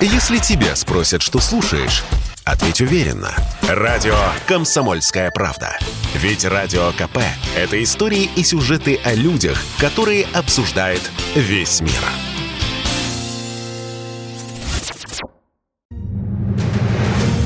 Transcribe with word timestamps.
Если 0.00 0.36
тебя 0.36 0.76
спросят, 0.76 1.22
что 1.22 1.40
слушаешь, 1.40 2.04
ответь 2.44 2.82
уверенно. 2.82 3.34
Радио 3.62 4.14
«Комсомольская 4.46 5.30
правда». 5.30 5.78
Ведь 6.14 6.44
Радио 6.44 6.92
КП– 6.92 7.18
это 7.56 7.82
истории 7.82 8.28
и 8.36 8.42
сюжеты 8.42 9.00
о 9.04 9.14
людях, 9.14 9.58
которые 9.78 10.26
обсуждает 10.34 11.00
весь 11.34 11.80
мир. 11.80 11.92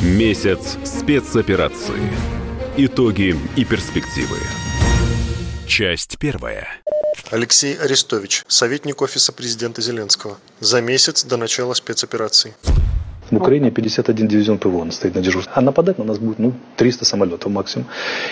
Месяц 0.03 0.77
спецоперации. 0.85 2.11
Итоги 2.77 3.39
и 3.55 3.65
перспективы. 3.65 4.39
Часть 5.69 6.19
первая. 6.19 6.80
Алексей 7.31 7.77
Арестович, 7.77 8.43
советник 8.49 9.03
Офиса 9.03 9.33
президента 9.33 9.81
Зеленского. 9.81 10.39
За 10.59 10.81
месяц 10.81 11.23
до 11.23 11.37
начала 11.37 11.75
спецоперации. 11.75 12.55
В 13.31 13.37
Украине 13.37 13.71
51 13.71 14.27
дивизион 14.27 14.59
ПВО 14.59 14.91
стоит 14.91 15.15
на 15.15 15.21
дежурстве. 15.21 15.53
А 15.55 15.61
нападать 15.61 15.99
на 15.99 16.05
нас 16.05 16.19
будет 16.19 16.41
ну, 16.41 16.55
300 16.77 17.05
самолетов 17.05 17.53
максимум. 17.53 17.87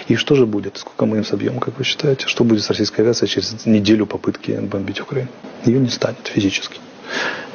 И 0.08 0.16
что 0.16 0.34
же 0.34 0.46
будет? 0.46 0.78
Сколько 0.78 1.06
мы 1.06 1.18
им 1.18 1.24
собьем, 1.24 1.60
как 1.60 1.78
вы 1.78 1.84
считаете? 1.84 2.26
Что 2.26 2.42
будет 2.42 2.64
с 2.64 2.68
российской 2.70 3.02
авиацией 3.02 3.30
через 3.30 3.64
неделю 3.66 4.04
попытки 4.04 4.50
бомбить 4.50 5.00
Украину? 5.00 5.30
Ее 5.64 5.78
не 5.78 5.90
станет 5.90 6.26
физически. 6.26 6.80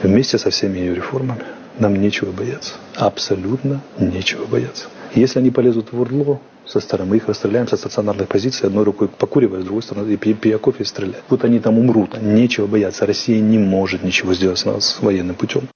Вместе 0.02 0.38
со 0.38 0.50
всеми 0.50 0.80
ее 0.80 0.96
реформами 0.96 1.44
нам 1.78 1.94
нечего 1.98 2.32
бояться. 2.32 2.76
Абсолютно 2.96 3.82
нечего 4.00 4.46
бояться. 4.46 4.86
Если 5.14 5.40
они 5.40 5.52
полезут 5.52 5.92
в 5.92 6.00
Урдло, 6.00 6.40
со 6.66 6.80
стороны. 6.80 7.12
Мы 7.12 7.18
их 7.18 7.28
расстреляем 7.28 7.68
со 7.68 7.78
стационарной 7.78 8.26
позиции, 8.26 8.68
одной 8.68 8.84
рукой 8.84 9.08
покуривая, 9.08 9.62
с 9.62 9.64
другой 9.64 9.84
стороны, 9.84 10.12
и 10.12 10.18
пья 10.18 10.58
кофе 10.58 10.86
стреляя. 10.86 11.22
Вот 11.30 11.44
они 11.44 11.60
там 11.60 11.78
умрут, 11.78 12.22
нечего 12.22 12.68
бояться. 12.68 13.06
Россия 13.06 13.40
не 13.40 13.58
может 13.58 14.04
ничего 14.04 14.34
сделать 14.34 14.60
с 14.60 14.66
нас 14.66 14.98
военным 15.02 15.36
путем. 15.36 15.70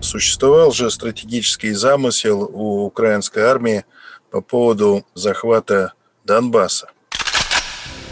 Существовал 0.00 0.72
же 0.72 0.90
стратегический 0.90 1.72
замысел 1.72 2.48
у 2.52 2.84
украинской 2.84 3.40
армии 3.40 3.84
по 4.30 4.40
поводу 4.40 5.04
захвата 5.14 5.94
Донбасса. 6.24 6.88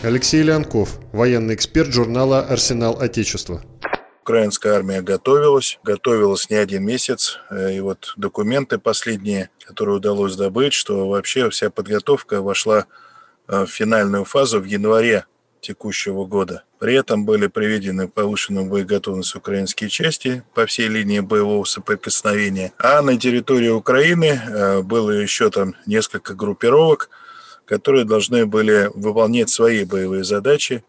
Алексей 0.03 0.43
Леонков, 0.43 0.99
военный 1.13 1.55
эксперт 1.55 1.93
журнала 1.93 2.41
«Арсенал 2.41 3.01
Отечества». 3.01 3.63
Украинская 4.25 4.73
армия 4.73 5.03
готовилась, 5.03 5.79
готовилась 5.85 6.49
не 6.49 6.57
один 6.57 6.83
месяц. 6.83 7.41
И 7.71 7.79
вот 7.81 8.15
документы 8.17 8.79
последние, 8.79 9.51
которые 9.67 9.97
удалось 9.97 10.35
добыть, 10.35 10.73
что 10.73 11.07
вообще 11.07 11.51
вся 11.51 11.69
подготовка 11.69 12.41
вошла 12.41 12.87
в 13.47 13.67
финальную 13.67 14.25
фазу 14.25 14.61
в 14.61 14.65
январе 14.65 15.27
текущего 15.61 16.25
года. 16.25 16.65
При 16.79 16.95
этом 16.95 17.27
были 17.27 17.49
приведены 17.49 18.09
повышенную 18.09 18.65
боеготовность 18.65 19.35
украинские 19.35 19.91
части 19.91 20.43
по 20.55 20.65
всей 20.65 20.89
линии 20.89 21.21
боевого 21.21 21.65
соприкосновения. 21.65 22.73
А 22.79 23.03
на 23.03 23.19
территории 23.19 23.69
Украины 23.69 24.83
было 24.85 25.11
еще 25.11 25.51
там 25.51 25.75
несколько 25.85 26.33
группировок, 26.33 27.11
которые 27.67 28.07
должны 28.07 28.47
были 28.47 28.91
выполнять 28.95 29.51
свои 29.51 29.85
боевые 29.85 30.25
задачи. 30.25 30.83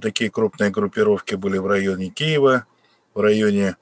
Такие 0.00 0.30
крупные 0.30 0.70
группировки 0.70 1.34
были 1.34 1.58
в 1.58 1.66
районе 1.66 2.10
Киева, 2.10 2.64
в 3.16 3.20
районе 3.20 3.76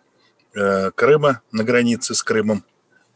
э, 0.54 0.90
Крыма, 0.92 1.42
на 1.52 1.64
границе 1.64 2.14
с 2.14 2.22
Крымом. 2.22 2.64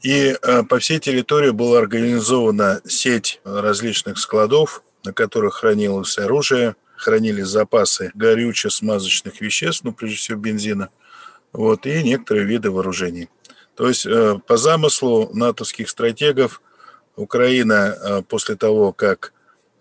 И 0.03 0.37
э, 0.41 0.63
по 0.65 0.79
всей 0.81 0.99
территории 0.99 1.51
была 1.51 1.79
организована 1.79 2.83
сеть 2.85 3.41
различных 3.45 4.19
складов, 4.19 4.83
на 5.05 5.13
которых 5.13 5.55
хранилось 5.55 6.19
оружие, 6.19 6.75
хранились 6.97 7.47
запасы 7.47 8.11
горюче-смазочных 8.15 9.41
веществ, 9.41 9.85
ну, 9.85 9.93
прежде 9.93 10.17
всего 10.17 10.39
бензина, 10.39 10.91
вот, 11.53 11.87
и 11.87 12.03
некоторые 12.03 12.45
виды 12.47 12.71
вооружений. 12.71 13.29
То 13.77 13.89
есть 13.89 14.05
э, 14.05 14.39
по 14.45 14.57
замыслу 14.57 15.31
натовских 15.33 15.89
стратегов 15.89 16.61
Украина 17.15 18.23
после 18.29 18.55
того, 18.55 18.93
как 18.93 19.33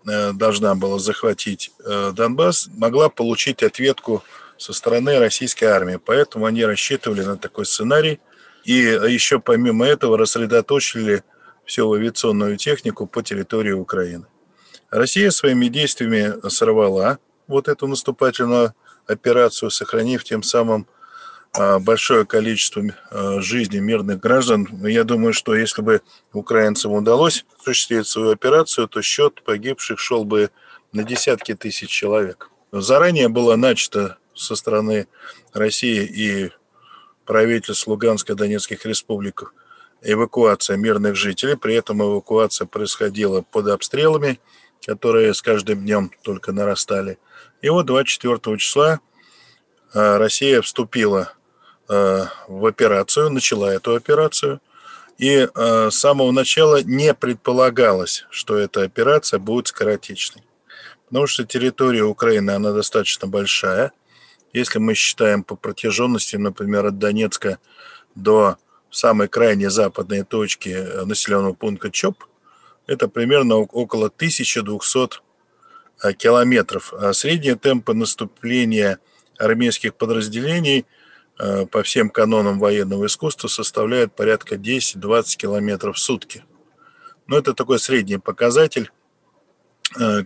должна 0.04 0.74
была 0.74 0.98
захватить 0.98 1.70
Донбасс, 1.84 2.68
могла 2.72 3.08
получить 3.08 3.62
ответку 3.62 4.24
со 4.58 4.72
стороны 4.72 5.18
российской 5.18 5.66
армии. 5.66 5.98
Поэтому 6.04 6.46
они 6.46 6.64
рассчитывали 6.64 7.22
на 7.22 7.36
такой 7.36 7.64
сценарий. 7.64 8.20
И 8.64 8.74
еще 8.74 9.40
помимо 9.40 9.86
этого 9.86 10.18
рассредоточили 10.18 11.22
всю 11.64 11.92
авиационную 11.92 12.56
технику 12.56 13.06
по 13.06 13.22
территории 13.22 13.72
Украины. 13.72 14.26
Россия 14.90 15.30
своими 15.30 15.68
действиями 15.68 16.48
сорвала 16.48 17.18
вот 17.46 17.68
эту 17.68 17.86
наступательную 17.86 18.74
операцию, 19.06 19.70
сохранив 19.70 20.24
тем 20.24 20.42
самым 20.42 20.86
а, 21.52 21.78
большое 21.78 22.26
количество 22.26 22.82
а, 23.10 23.40
жизней 23.40 23.80
мирных 23.80 24.20
граждан. 24.20 24.66
Я 24.86 25.04
думаю, 25.04 25.32
что 25.32 25.54
если 25.54 25.82
бы 25.82 26.02
украинцам 26.32 26.92
удалось 26.92 27.44
осуществить 27.60 28.06
свою 28.06 28.30
операцию, 28.30 28.88
то 28.88 29.02
счет 29.02 29.42
погибших 29.42 29.98
шел 29.98 30.24
бы 30.24 30.50
на 30.92 31.04
десятки 31.04 31.54
тысяч 31.54 31.90
человек. 31.90 32.50
Заранее 32.72 33.28
было 33.28 33.56
начато 33.56 34.18
со 34.38 34.54
стороны 34.54 35.08
России 35.52 36.04
и 36.04 36.50
правительств 37.24 37.86
Луганской 37.86 38.34
и 38.34 38.38
Донецких 38.38 38.86
республик 38.86 39.52
эвакуация 40.00 40.76
мирных 40.76 41.16
жителей. 41.16 41.56
При 41.56 41.74
этом 41.74 42.02
эвакуация 42.02 42.66
происходила 42.66 43.42
под 43.42 43.68
обстрелами, 43.68 44.40
которые 44.86 45.34
с 45.34 45.42
каждым 45.42 45.80
днем 45.80 46.10
только 46.22 46.52
нарастали. 46.52 47.18
И 47.60 47.68
вот 47.68 47.86
24 47.86 48.56
числа 48.58 49.00
э, 49.92 50.16
Россия 50.16 50.62
вступила 50.62 51.32
э, 51.88 52.24
в 52.46 52.64
операцию, 52.64 53.30
начала 53.30 53.74
эту 53.74 53.94
операцию. 53.94 54.60
И 55.18 55.48
э, 55.52 55.90
с 55.90 55.98
самого 55.98 56.30
начала 56.30 56.80
не 56.82 57.12
предполагалось, 57.12 58.24
что 58.30 58.56
эта 58.56 58.82
операция 58.84 59.40
будет 59.40 59.66
скоротечной. 59.66 60.44
Потому 61.06 61.26
что 61.26 61.44
территория 61.44 62.04
Украины, 62.04 62.52
она 62.52 62.72
достаточно 62.72 63.26
большая– 63.26 63.92
если 64.52 64.78
мы 64.78 64.94
считаем 64.94 65.42
по 65.42 65.56
протяженности, 65.56 66.36
например, 66.36 66.86
от 66.86 66.98
Донецка 66.98 67.58
до 68.14 68.56
самой 68.90 69.28
крайней 69.28 69.68
западной 69.68 70.24
точки 70.24 70.70
э, 70.70 71.04
населенного 71.04 71.52
пункта 71.52 71.90
ЧОП, 71.90 72.24
это 72.86 73.08
примерно 73.08 73.56
около 73.56 74.06
1200 74.06 75.20
э, 76.02 76.12
километров. 76.14 76.94
А 76.94 77.12
средние 77.12 77.56
темпы 77.56 77.92
наступления 77.94 78.98
армейских 79.38 79.94
подразделений 79.94 80.86
э, 81.38 81.66
по 81.66 81.82
всем 81.82 82.08
канонам 82.08 82.58
военного 82.58 83.06
искусства 83.06 83.48
составляют 83.48 84.14
порядка 84.16 84.56
10-20 84.56 85.36
километров 85.36 85.96
в 85.96 86.00
сутки. 86.00 86.44
Но 87.26 87.36
это 87.36 87.52
такой 87.52 87.78
средний 87.78 88.16
показатель, 88.16 88.90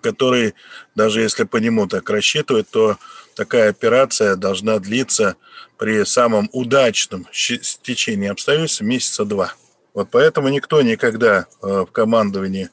который, 0.02 0.54
даже 0.94 1.20
если 1.20 1.42
по 1.44 1.56
нему 1.56 1.88
так 1.88 2.08
рассчитывать, 2.10 2.68
то 2.70 2.96
такая 3.34 3.70
операция 3.70 4.36
должна 4.36 4.78
длиться 4.78 5.36
при 5.78 6.04
самом 6.04 6.48
удачном 6.52 7.26
стечении 7.32 8.28
обстоятельств 8.28 8.80
месяца 8.82 9.24
два. 9.24 9.54
Вот 9.94 10.08
поэтому 10.10 10.48
никто 10.48 10.80
никогда 10.82 11.46
э, 11.62 11.66
в 11.66 11.92
командовании 11.92 12.70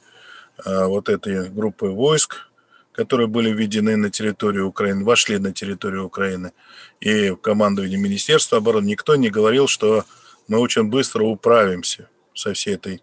э, 0.65 0.85
вот 0.85 1.09
этой 1.09 1.49
группы 1.49 1.87
войск, 1.87 2.49
которые 2.91 3.27
были 3.27 3.51
введены 3.51 3.97
на 3.97 4.09
территорию 4.09 4.67
Украины, 4.67 5.03
вошли 5.03 5.37
на 5.37 5.53
территорию 5.53 6.05
Украины, 6.05 6.51
и 6.99 7.31
в 7.31 7.37
командовании 7.37 7.97
Министерства 7.97 8.59
обороны, 8.59 8.85
никто 8.87 9.15
не 9.15 9.29
говорил, 9.29 9.67
что 9.67 10.05
мы 10.47 10.59
очень 10.59 10.83
быстро 10.83 11.23
управимся 11.23 12.09
со 12.33 12.53
всей 12.53 12.75
этой 12.75 13.01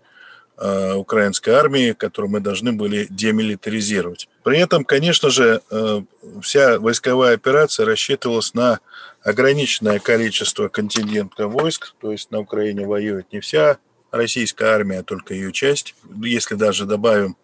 украинской 0.59 1.51
армии, 1.51 1.93
которую 1.93 2.31
мы 2.31 2.41
должны 2.41 2.73
были 2.73 3.07
демилитаризировать. 3.11 4.29
При 4.43 4.59
этом, 4.59 4.85
конечно 4.85 5.29
же, 5.29 5.61
э, 5.71 6.03
вся 6.43 6.79
войсковая 6.79 7.35
операция 7.35 7.85
рассчитывалась 7.85 8.55
на 8.55 8.81
ограниченное 9.23 9.99
количество 9.99 10.69
контингента 10.69 11.49
войск, 11.49 11.95
то 12.01 12.11
есть 12.11 12.31
на 12.31 12.39
Украине 12.41 12.87
воюет 12.87 13.33
не 13.33 13.41
вся 13.41 13.79
российская 14.11 14.69
армия, 14.69 15.01
а 15.01 15.03
только 15.03 15.35
ее 15.35 15.53
часть. 15.53 15.95
Если 16.23 16.55
даже 16.55 16.87
добавим 16.87 17.37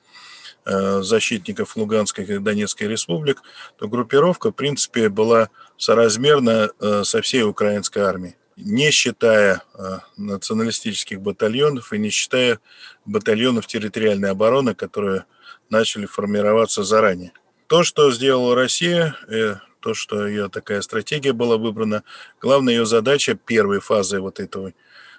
э, 0.64 1.02
защитников 1.02 1.76
Луганской 1.76 2.24
и 2.24 2.38
Донецкой 2.38 2.88
республик, 2.88 3.42
то 3.76 3.88
группировка, 3.88 4.50
в 4.50 4.54
принципе, 4.54 5.10
была 5.10 5.50
соразмерна 5.76 6.70
со 7.02 7.20
всей 7.20 7.42
украинской 7.42 7.98
армией 7.98 8.36
не 8.56 8.90
считая 8.90 9.62
э, 9.74 9.98
националистических 10.16 11.20
батальонов 11.20 11.92
и 11.92 11.98
не 11.98 12.10
считая 12.10 12.60
батальонов 13.04 13.66
территориальной 13.66 14.30
обороны, 14.30 14.74
которые 14.74 15.24
начали 15.70 16.06
формироваться 16.06 16.82
заранее. 16.82 17.32
То, 17.66 17.82
что 17.82 18.10
сделала 18.12 18.54
Россия, 18.54 19.16
э, 19.28 19.56
то, 19.80 19.94
что 19.94 20.26
ее 20.26 20.48
такая 20.48 20.80
стратегия 20.82 21.32
была 21.32 21.56
выбрана, 21.56 22.04
главная 22.40 22.74
ее 22.74 22.86
задача 22.86 23.34
первой 23.34 23.80
фазы 23.80 24.20
вот 24.20 24.38
этой 24.38 24.74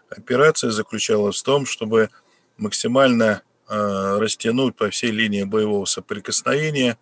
операции 0.09 0.69
заключалась 0.69 1.39
в 1.39 1.44
том, 1.44 1.65
чтобы 1.65 2.09
максимально 2.57 3.41
э, 3.68 4.18
растянуть 4.19 4.75
по 4.75 4.89
всей 4.89 5.12
линии 5.12 5.44
боевого 5.44 5.86
соприкосновения 5.86 6.97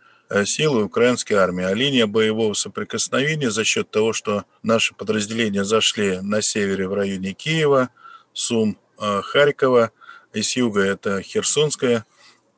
силы 0.46 0.84
украинской 0.84 1.34
армии. 1.34 1.66
А 1.66 1.74
линия 1.74 2.08
боевого 2.08 2.54
соприкосновения 2.54 3.52
за 3.52 3.64
счет 3.64 3.90
того, 3.92 4.14
что 4.14 4.46
наши 4.64 4.94
подразделения 4.94 5.64
зашли 5.64 6.20
на 6.22 6.42
севере 6.42 6.88
в 6.88 6.94
районе 6.94 7.34
Киева, 7.34 7.90
Сум, 8.34 8.78
Харькова, 8.98 9.92
и 10.34 10.42
с 10.42 10.56
юга 10.56 10.82
это 10.82 11.22
Херсонская 11.22 12.06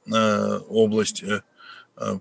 область, 0.08 1.24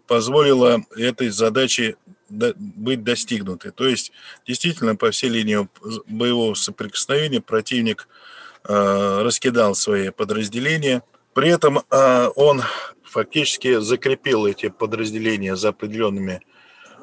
позволила 0.06 0.82
этой 0.96 1.28
задаче 1.30 1.96
быть 2.28 3.04
достигнутой. 3.04 3.72
То 3.72 3.86
есть, 3.86 4.12
действительно, 4.46 4.96
по 4.96 5.10
всей 5.10 5.28
линии 5.28 5.68
боевого 6.06 6.54
соприкосновения 6.54 7.40
противник 7.42 8.08
раскидал 8.64 9.74
свои 9.74 10.10
подразделения. 10.10 11.02
При 11.34 11.50
этом 11.50 11.82
он 11.90 12.62
фактически 13.12 13.78
закрепил 13.78 14.46
эти 14.46 14.68
подразделения 14.68 15.54
за 15.54 15.68
определенными 15.68 16.40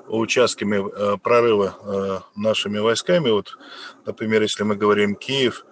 участками 0.08 1.18
прорыва 1.18 2.26
нашими 2.36 2.80
войсками. 2.80 3.30
Вот, 3.30 3.58
например, 4.06 4.42
если 4.42 4.64
мы 4.64 4.76
говорим 4.76 5.16
Киев, 5.16 5.66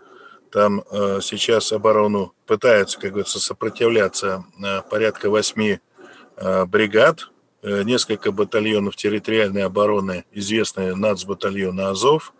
там 0.51 0.83
сейчас 1.21 1.73
оборону 1.73 2.33
пытаются, 2.45 2.99
как 2.99 3.11
говорится, 3.11 3.39
сопротивляться 3.39 4.45
порядка 4.89 5.29
восьми 5.29 5.79
бригад, 6.67 7.31
несколько 7.63 8.31
батальонов 8.31 8.95
территориальной 8.95 9.63
обороны, 9.63 10.23
известные 10.31 10.95
нацбатальоны 10.95 11.81
Азов. 11.81 12.33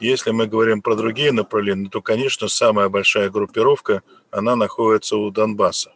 Если 0.00 0.32
мы 0.32 0.46
говорим 0.46 0.82
про 0.82 0.96
другие 0.96 1.30
направления, 1.30 1.88
то, 1.88 2.02
конечно, 2.02 2.48
самая 2.48 2.88
большая 2.88 3.30
группировка, 3.30 4.02
она 4.30 4.56
находится 4.56 5.16
у 5.16 5.30
Донбасса. 5.30 5.92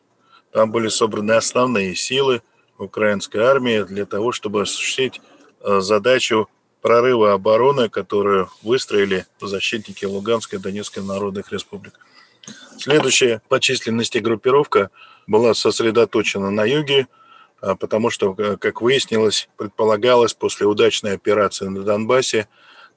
Там 0.54 0.70
были 0.70 0.86
собраны 0.86 1.32
основные 1.32 1.96
силы 1.96 2.40
украинской 2.78 3.38
армии 3.38 3.82
для 3.82 4.06
того, 4.06 4.30
чтобы 4.30 4.62
осуществить 4.62 5.20
э, 5.60 5.80
задачу 5.80 6.48
прорыва 6.80 7.32
обороны, 7.32 7.88
которую 7.88 8.48
выстроили 8.62 9.26
защитники 9.40 10.04
Луганской 10.04 10.60
и 10.60 10.62
Донецкой 10.62 11.02
народных 11.02 11.50
республик. 11.50 11.94
Следующая 12.78 13.42
по 13.48 13.58
численности 13.58 14.18
группировка 14.18 14.90
была 15.26 15.54
сосредоточена 15.54 16.52
на 16.52 16.64
юге, 16.64 17.08
а, 17.60 17.74
потому 17.74 18.10
что, 18.10 18.32
э, 18.38 18.56
как 18.56 18.80
выяснилось, 18.80 19.48
предполагалось 19.56 20.34
после 20.34 20.68
удачной 20.68 21.14
операции 21.14 21.66
на 21.66 21.82
Донбассе 21.82 22.46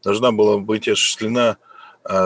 должна 0.03 0.31
была 0.31 0.59
быть 0.59 0.87
осуществлена 0.87 1.57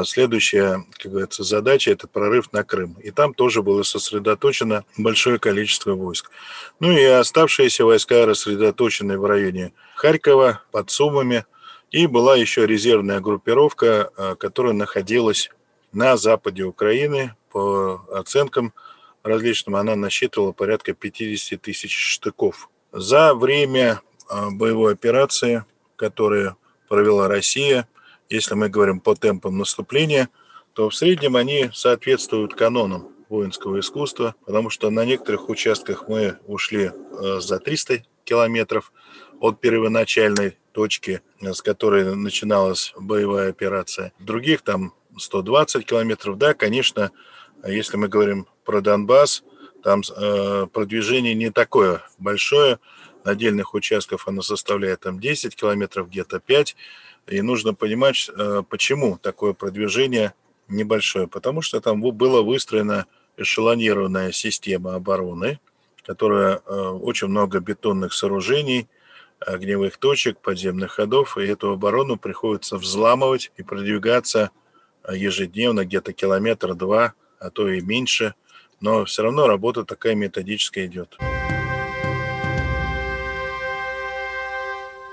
следующая, 0.05 0.85
как 0.97 1.11
говорится, 1.11 1.43
задача– 1.43 1.91
это 1.91 2.07
прорыв 2.07 2.53
на 2.53 2.63
Крым. 2.63 2.97
И 3.01 3.11
там 3.11 3.33
тоже 3.33 3.63
было 3.63 3.83
сосредоточено 3.83 4.85
большое 4.97 5.39
количество 5.39 5.93
войск. 5.93 6.29
Ну 6.79 6.91
и 6.91 7.03
оставшиеся 7.03 7.85
войска 7.85 8.25
рассредоточены 8.25 9.17
в 9.17 9.25
районе 9.25 9.73
Харькова, 9.95 10.61
под 10.71 10.91
Сумами. 10.91 11.45
И 11.89 12.07
была 12.07 12.35
еще 12.35 12.65
резервная 12.65 13.19
группировка, 13.19 14.11
а, 14.15 14.35
которая 14.35 14.73
находилась 14.73 15.49
на 15.91 16.15
западе 16.15 16.63
Украины. 16.63 17.35
По 17.51 18.05
оценкам 18.13 18.73
различным, 19.23 19.75
она 19.75 19.95
насчитывала 19.95 20.51
порядка 20.51 20.93
50 20.93 21.61
тысяч 21.61 21.97
штыков. 21.97 22.69
За 22.91 23.33
время 23.33 24.01
а, 24.29 24.51
боевой 24.51 24.93
операции, 24.93 25.65
которую 25.95 26.55
провела 26.87 27.27
Россия, 27.27 27.87
если 28.31 28.55
мы 28.55 28.69
говорим 28.69 28.99
по 28.99 29.15
темпам 29.15 29.57
наступления, 29.57 30.29
то 30.73 30.89
в 30.89 30.95
среднем 30.95 31.35
они 31.35 31.69
соответствуют 31.73 32.55
канонам 32.55 33.09
воинского 33.29 33.79
искусства, 33.79 34.35
потому 34.45 34.69
что 34.69 34.89
на 34.89 35.05
некоторых 35.05 35.49
участках 35.49 36.07
мы 36.07 36.37
ушли 36.47 36.91
а, 36.91 37.39
за 37.39 37.59
300 37.59 38.03
километров 38.23 38.91
от 39.39 39.59
первоначальной 39.59 40.57
точки, 40.71 41.21
с 41.41 41.61
которой 41.61 42.15
начиналась 42.15 42.93
боевая 42.97 43.49
операция. 43.49 44.13
Других 44.19 44.61
там 44.61 44.93
120 45.17 45.85
километров. 45.85 46.37
Да, 46.37 46.53
конечно, 46.53 47.11
если 47.65 47.97
мы 47.97 48.07
говорим 48.07 48.47
про 48.63 48.81
Донбасс, 48.81 49.43
там 49.83 50.01
э, 50.15 50.67
продвижение 50.71 51.33
не 51.33 51.49
такое 51.49 52.03
большое. 52.19 52.79
На 53.23 53.31
отдельных 53.31 53.73
участках 53.73 54.27
оно 54.27 54.41
составляет 54.41 55.01
там 55.01 55.19
10 55.19 55.55
километров, 55.55 56.09
где-то 56.09 56.39
5. 56.39 56.75
И 57.27 57.41
нужно 57.41 57.73
понимать, 57.73 58.29
э, 58.29 58.63
почему 58.67 59.17
такое 59.17 59.53
продвижение 59.53 60.33
небольшое. 60.67 61.27
Потому 61.27 61.61
что 61.61 61.79
там 61.81 62.01
была 62.01 62.41
выстроена 62.41 63.05
эшелонированная 63.37 64.31
система 64.31 64.95
обороны, 64.95 65.59
которая 66.03 66.57
э, 66.65 66.71
очень 66.71 67.27
много 67.27 67.59
бетонных 67.59 68.13
сооружений, 68.13 68.87
огневых 69.39 69.97
точек, 69.97 70.39
подземных 70.39 70.91
ходов, 70.91 71.37
и 71.37 71.41
эту 71.41 71.71
оборону 71.71 72.17
приходится 72.17 72.77
взламывать 72.77 73.51
и 73.57 73.63
продвигаться 73.63 74.51
э, 75.03 75.15
ежедневно 75.15 75.85
где-то 75.85 76.13
километр-два, 76.13 77.13
а 77.39 77.49
то 77.49 77.67
и 77.67 77.81
меньше– 77.81 78.35
но 78.81 79.05
все 79.05 79.21
равно 79.21 79.47
работа 79.47 79.85
такая 79.85 80.15
методическая 80.15 80.87
идет. 80.87 81.17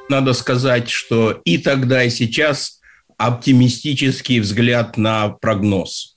Надо 0.08 0.32
сказать, 0.32 0.88
что 0.88 1.40
и 1.44 1.58
тогда, 1.58 2.04
и 2.04 2.10
сейчас 2.10 2.80
оптимистический 3.16 4.40
взгляд 4.40 4.96
на 4.96 5.28
прогноз. 5.28 6.16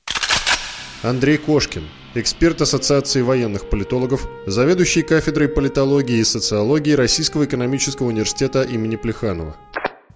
Андрей 1.03 1.37
Кошкин, 1.37 1.83
эксперт 2.15 2.61
Ассоциации 2.61 3.21
военных 3.21 3.69
политологов, 3.69 4.27
заведующий 4.45 5.01
кафедрой 5.01 5.49
политологии 5.49 6.19
и 6.19 6.23
социологии 6.23 6.93
Российского 6.93 7.45
экономического 7.45 8.07
университета 8.07 8.63
имени 8.63 8.95
Плеханова. 8.95 9.57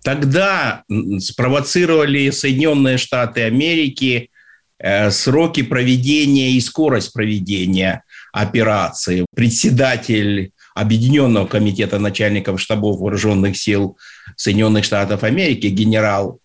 Тогда 0.03 0.83
спровоцировали 1.19 2.29
Соединенные 2.29 2.97
Штаты 2.97 3.41
Америки 3.43 4.29
Э, 4.77 5.09
сроки 5.09 5.63
проведения 5.63 6.51
и 6.51 6.59
скорость 6.59 7.13
проведения 7.13 8.03
операции. 8.33 9.25
Председатель 9.33 10.51
Объединенного 10.75 11.47
комитета 11.47 11.97
начальников 11.97 12.61
штабов 12.61 12.99
вооруженных 12.99 13.57
сил 13.57 13.97
Соединенных 14.35 14.85
Штатов 14.85 15.23
Америки 15.23 15.67
генерал 15.67 16.39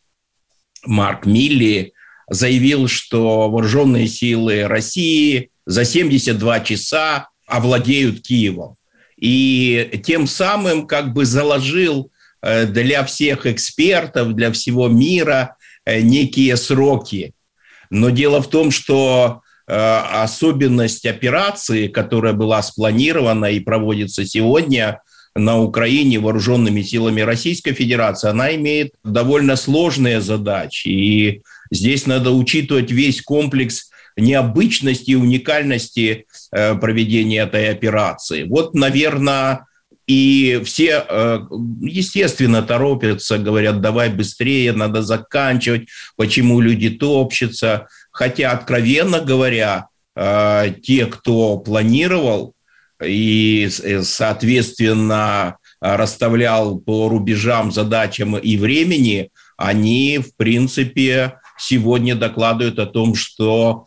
Марк 0.87 1.27
Милли 1.27 1.93
заявил, 2.29 2.89
что 2.89 3.51
вооруженные 3.51 4.07
силы 4.09 4.67
России 4.67 5.51
за 5.67 5.85
72 5.85 6.61
часа 6.61 7.29
овладеют 7.47 8.23
Киевом. 8.23 8.77
И 9.19 10.01
тем 10.07 10.27
самым 10.27 10.87
как 10.87 11.13
бы 11.13 11.27
заложил 11.27 12.11
э, 12.41 12.65
для 12.67 13.05
всех 13.05 13.45
экспертов, 13.45 14.35
для 14.35 14.51
всего 14.53 14.89
мира 14.89 15.57
э, 15.85 16.01
некие 16.01 16.57
сроки– 16.57 17.35
но 17.91 18.11
дело 18.11 18.41
в 18.41 18.49
том, 18.49 18.71
что 18.71 19.43
особенность 19.71 21.07
операции, 21.07 21.87
которая 21.89 22.33
была 22.33 22.63
спланирована 22.63 23.47
и 23.47 23.61
проводится 23.61 24.25
сегодня 24.25 25.01
на 25.35 25.61
Украине 25.61 26.19
вооруженными 26.19 26.83
силами 26.83 27.21
Российской 27.21 27.73
Федерации, 27.73 28.29
она 28.29 28.55
имеет 28.57 28.93
довольно 29.05 29.57
сложные 29.57 30.21
задачи. 30.21 30.89
И 30.89 31.43
здесь 31.71 32.07
надо 32.07 32.33
учитывать 32.33 32.91
весь 32.91 33.23
комплекс 33.23 33.91
необычности 34.17 35.13
и 35.13 35.17
уникальности 35.17 36.27
э, 36.53 36.75
проведения 36.75 37.43
этой 37.43 37.71
операции. 37.71 38.43
Вот, 38.43 38.75
наверное, 38.75 39.67
и 40.07 40.61
все, 40.65 41.05
э, 41.09 41.41
естественно, 41.83 42.63
торопятся, 42.63 43.39
говорят, 43.39 43.81
давай 43.81 44.09
быстрее, 44.09 44.73
надо 44.73 45.03
заканчивать, 45.03 45.89
почему 46.17 46.61
люди 46.61 46.91
топчутся. 46.91 47.87
Хотя, 48.21 48.53
откровенно 48.53 49.21
говоря, 49.21 49.89
э, 50.15 50.75
те, 50.83 51.07
кто 51.07 51.57
планировал 51.57 52.55
и, 53.03 53.71
э, 53.83 54.03
соответственно, 54.03 55.57
расставлял 55.81 56.79
по 56.79 57.09
рубежам 57.09 57.73
задачам 57.73 58.37
и 58.37 58.59
времени, 58.59 59.31
они, 59.57 60.19
в 60.19 60.37
принципе, 60.37 61.37
сегодня 61.59 62.15
докладывают 62.15 62.79
о 62.79 62.85
том, 62.85 63.15
что 63.15 63.87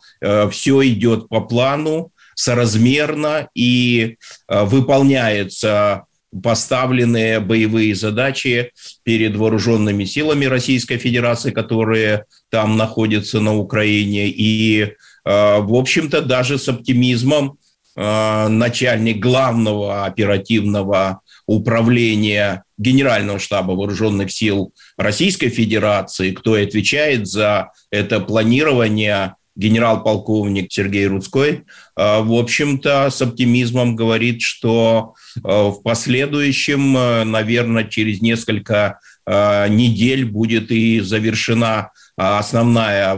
все 0.50 0.84
идет 0.88 1.28
по 1.28 1.40
плану, 1.40 2.10
соразмерно 2.34 3.48
и 3.54 4.16
выполняется 4.48 6.06
поставленные 6.42 7.40
боевые 7.40 7.94
задачи 7.94 8.72
перед 9.02 9.36
вооруженными 9.36 10.04
силами 10.04 10.46
Российской 10.46 10.98
Федерации, 10.98 11.50
которые 11.50 12.24
там 12.50 12.76
находятся 12.76 13.40
на 13.40 13.56
Украине. 13.56 14.28
И, 14.28 14.82
э, 14.82 14.90
в 15.24 15.74
общем-то, 15.74 16.22
даже 16.22 16.58
с 16.58 16.68
оптимизмом 16.68 17.58
э, 17.96 18.48
начальник 18.48 19.20
главного 19.20 20.04
оперативного 20.04 21.20
управления 21.46 22.64
Генерального 22.78 23.38
штаба 23.38 23.72
вооруженных 23.72 24.32
сил 24.32 24.72
Российской 24.96 25.48
Федерации, 25.48 26.32
кто 26.32 26.54
отвечает 26.54 27.26
за 27.26 27.70
это 27.90 28.18
планирование 28.20 29.34
генерал-полковник 29.56 30.72
Сергей 30.72 31.06
Рудской, 31.06 31.64
в 31.96 32.38
общем-то, 32.38 33.10
с 33.10 33.22
оптимизмом 33.22 33.96
говорит, 33.96 34.42
что 34.42 35.14
в 35.36 35.80
последующем, 35.82 36.92
наверное, 37.30 37.84
через 37.84 38.20
несколько 38.20 38.98
недель 39.26 40.24
будет 40.24 40.70
и 40.70 41.00
завершена 41.00 41.90
основная 42.16 43.12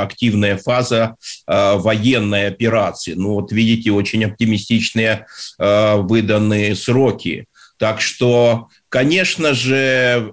активная 0.00 0.56
фаза 0.56 1.16
военной 1.46 2.48
операции. 2.48 3.14
Ну 3.14 3.34
вот 3.34 3.52
видите, 3.52 3.92
очень 3.92 4.24
оптимистичные 4.24 5.26
выданные 5.58 6.74
сроки. 6.74 7.46
Так 7.78 8.00
что, 8.00 8.68
конечно 8.88 9.54
же, 9.54 10.32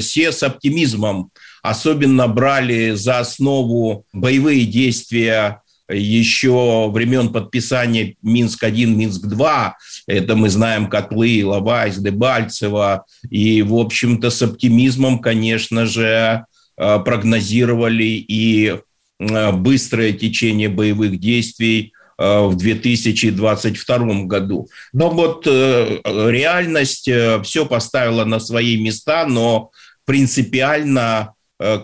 все 0.00 0.32
с 0.32 0.42
оптимизмом 0.42 1.30
особенно 1.62 2.28
брали 2.28 2.92
за 2.92 3.20
основу 3.20 4.04
боевые 4.12 4.64
действия 4.66 5.62
еще 5.92 6.90
времен 6.92 7.30
подписания 7.30 8.16
Минск-1, 8.22 8.86
Минск-2. 8.86 9.72
Это 10.06 10.36
мы 10.36 10.48
знаем 10.48 10.88
котлы 10.88 11.44
Лавайс, 11.44 11.96
Дебальцева. 11.96 13.04
И, 13.28 13.62
в 13.62 13.74
общем-то, 13.74 14.30
с 14.30 14.42
оптимизмом, 14.42 15.18
конечно 15.18 15.86
же, 15.86 16.44
э, 16.76 16.98
прогнозировали 17.00 18.04
и 18.04 18.76
э, 19.18 19.52
быстрое 19.52 20.12
течение 20.12 20.68
боевых 20.68 21.18
действий 21.18 21.92
э, 22.18 22.46
в 22.46 22.56
2022 22.56 24.24
году. 24.24 24.68
Но 24.92 25.10
вот 25.10 25.46
реальность 25.46 27.10
все 27.44 27.66
поставила 27.66 28.24
на 28.24 28.40
свои 28.40 28.80
места, 28.80 29.26
но 29.26 29.70
принципиально 30.04 31.34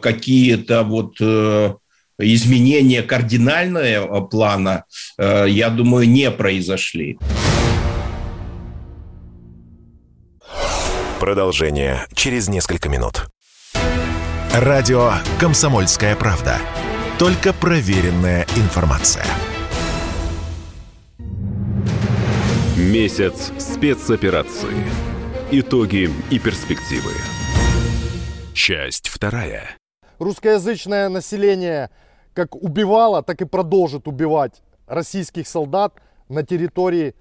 какие-то 0.00 0.82
вот 0.82 1.16
э, 1.20 1.74
изменения 2.18 3.02
кардинального 3.02 4.22
плана, 4.22 4.84
э, 5.18 5.46
я 5.48 5.70
думаю, 5.70 6.08
не 6.08 6.30
произошли. 6.30 7.18
Продолжение 11.20 12.06
через 12.14 12.48
несколько 12.48 12.88
минут. 12.88 13.26
Радио 14.52 15.12
«Комсомольская 15.40 16.16
правда». 16.16 16.58
Только 17.18 17.52
проверенная 17.54 18.46
информация. 18.56 19.24
Месяц 22.76 23.52
спецоперации. 23.58 24.76
Итоги 25.50 26.10
и 26.30 26.38
перспективы. 26.38 27.12
Часть 28.56 29.08
вторая. 29.08 29.76
Русскоязычное 30.18 31.10
население 31.10 31.90
как 32.32 32.56
убивало, 32.56 33.22
так 33.22 33.42
и 33.42 33.44
продолжит 33.44 34.08
убивать 34.08 34.62
российских 34.86 35.46
солдат 35.46 35.92
на 36.30 36.42
территории 36.42 37.14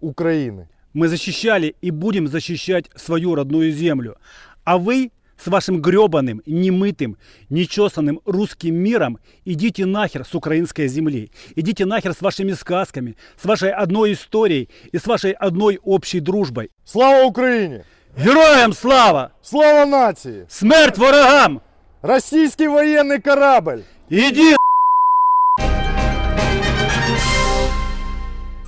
Украины. 0.00 0.68
Мы 0.92 1.08
защищали 1.08 1.76
и 1.80 1.90
будем 1.90 2.28
защищать 2.28 2.90
свою 2.94 3.34
родную 3.34 3.72
землю. 3.72 4.18
А 4.64 4.76
вы 4.76 5.12
с 5.42 5.46
вашим 5.46 5.80
гребаным, 5.80 6.42
немытым, 6.44 7.16
нечесанным 7.48 8.20
русским 8.26 8.74
миром 8.74 9.18
идите 9.46 9.86
нахер 9.86 10.26
с 10.26 10.34
украинской 10.34 10.88
земли. 10.88 11.30
Идите 11.56 11.86
нахер 11.86 12.12
с 12.12 12.20
вашими 12.20 12.52
сказками, 12.52 13.16
с 13.40 13.46
вашей 13.46 13.72
одной 13.72 14.12
историей 14.12 14.68
и 14.92 14.98
с 14.98 15.06
вашей 15.06 15.32
одной 15.32 15.80
общей 15.82 16.20
дружбой. 16.20 16.70
Слава 16.84 17.24
Украине! 17.24 17.86
Героям 18.16 18.74
слава! 18.74 19.32
Слава 19.40 19.86
нации! 19.88 20.46
Смерть 20.50 20.98
ворогам! 20.98 21.62
Российский 22.02 22.68
военный 22.68 23.22
корабль! 23.22 23.84
Иди! 24.10 24.54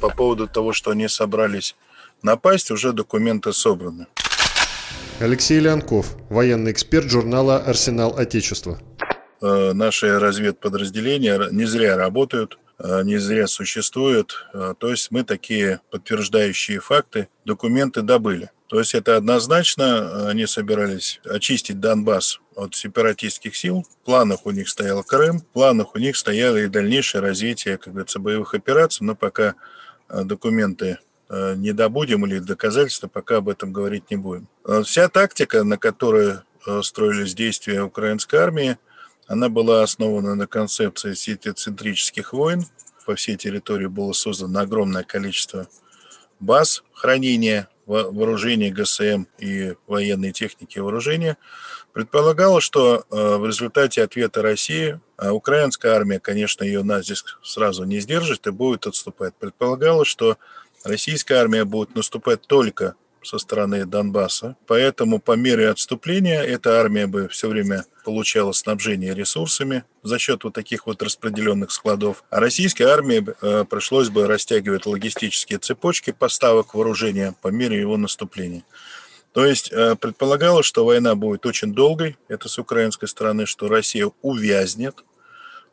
По 0.01 0.09
поводу 0.09 0.49
того, 0.49 0.73
что 0.73 0.93
они 0.93 1.09
собрались 1.09 1.77
напасть, 2.23 2.71
уже 2.71 2.93
документы 2.93 3.53
собраны. 3.53 4.07
Алексей 5.21 5.61
Леонков, 5.61 6.17
военный 6.31 6.73
эксперт 6.73 7.11
журнала 7.11 7.59
«Арсенал 7.59 8.19
Отечества». 8.19 8.79
Э, 9.43 9.73
наши 9.75 10.19
разведподразделения 10.19 11.51
не 11.51 11.67
зря 11.67 11.99
работают, 11.99 12.59
не 12.79 13.19
зря 13.19 13.47
существуют. 13.47 14.47
Э, 14.53 14.75
то 14.79 14.91
есть 14.91 15.11
мы 15.11 15.25
такие 15.25 15.81
подтверждающие 15.91 16.81
факты, 16.81 17.29
документы 17.45 18.03
добыли. 18.03 18.51
То 18.69 18.79
есть 18.81 18.95
это 18.95 19.17
однозначно, 19.17 20.29
они 20.29 20.47
собирались 20.47 21.21
очистить 21.25 21.81
Донбасс 21.81 22.41
от 22.57 22.75
сепаратистских 22.75 23.55
сил. 23.57 23.85
В 23.89 24.05
планах 24.05 24.47
у 24.47 24.51
них 24.51 24.69
стоял 24.69 25.05
Крым, 25.05 25.41
в 25.41 25.47
планах 25.47 25.95
у 25.95 25.99
них 25.99 26.17
стояло 26.17 26.57
и 26.57 26.67
дальнейшее 26.67 27.21
развитие, 27.21 27.79
как 27.79 27.93
говорится, 27.93 28.19
боевых 28.19 28.55
операций, 28.55 29.07
но 29.07 29.15
пока 29.15 29.55
э, 30.09 30.25
документы 30.25 30.99
э, 31.29 31.55
не 31.57 31.73
добудем 31.73 32.27
или 32.27 32.39
доказательства, 32.39 33.07
пока 33.07 33.37
об 33.37 33.49
этом 33.49 33.73
говорить 33.73 34.11
не 34.11 34.17
будем. 34.17 34.49
Э, 34.65 34.83
вся 34.85 35.09
тактика, 35.09 35.63
на 35.63 35.79
которой 35.79 36.39
строились 36.83 37.35
действия 37.35 37.83
украинской 37.83 38.37
армии, 38.37 38.79
она 39.27 39.49
была 39.49 39.83
основана 39.83 40.35
на 40.35 40.47
концепции 40.47 41.15
сетицентрических 41.15 42.33
войн. 42.33 42.65
По 43.07 43.15
всей 43.15 43.37
территории 43.37 43.87
было 43.87 44.13
создано 44.13 44.61
огромное 44.61 45.03
количество 45.03 45.69
баз 46.41 46.83
хранения 46.93 47.69
вооружения 47.87 48.71
ГСМ 48.71 49.25
и 49.39 49.75
военной 49.87 50.33
техники 50.33 50.79
вооружения, 50.79 51.37
предполагало, 51.93 52.61
что 52.61 53.05
э, 53.11 53.37
в 53.37 53.47
результате 53.47 54.03
ответа 54.03 54.43
России 54.43 55.01
а 55.17 55.33
украинская 55.33 55.93
армия, 55.93 56.19
конечно, 56.19 56.65
ее 56.65 56.83
натиск 56.83 57.39
сразу 57.43 57.85
не 57.85 58.01
сдержит 58.01 58.47
и 58.47 58.51
будет 58.51 58.87
отступать. 58.87 59.35
Предполагалось, 59.37 60.09
что 60.09 60.39
российская 60.83 61.37
армия 61.37 61.65
будет 61.65 61.95
наступать 61.95 62.43
только 62.43 62.97
со 63.25 63.39
стороны 63.39 63.85
Донбасса. 63.87 64.57
Поэтому 64.67 65.19
по 65.19 65.33
мере 65.33 65.69
отступления 65.71 66.43
эта 66.43 66.81
армия 66.81 67.07
бы 67.07 67.29
все 67.29 67.49
время 67.49 67.85
получала 68.05 68.53
снабжение 68.53 69.15
ресурсами 69.15 69.85
за 70.03 70.19
счет 70.19 70.45
вот 70.45 70.55
таких 70.55 70.87
вот 70.87 71.03
распределенных 71.03 71.71
складов. 71.71 72.25
А 72.31 72.41
российской 72.41 72.85
армии 72.85 73.25
э, 73.41 73.65
пришлось 73.65 74.11
бы 74.11 74.27
растягивать 74.27 74.87
логистические 74.87 75.59
цепочки 75.59 76.13
поставок 76.13 76.75
вооружения 76.75 77.35
по 77.41 77.49
мере 77.49 77.81
его 77.81 77.97
наступления. 77.97 78.65
То 79.33 79.45
есть 79.45 79.73
э, 79.73 79.97
предполагалось, 79.97 80.67
что 80.67 80.85
война 80.85 81.17
будет 81.17 81.45
очень 81.45 81.75
долгой, 81.75 82.17
это 82.29 82.49
с 82.49 82.59
украинской 82.59 83.09
стороны, 83.09 83.47
что 83.47 83.69
Россия 83.69 84.11
увязнет 84.23 85.05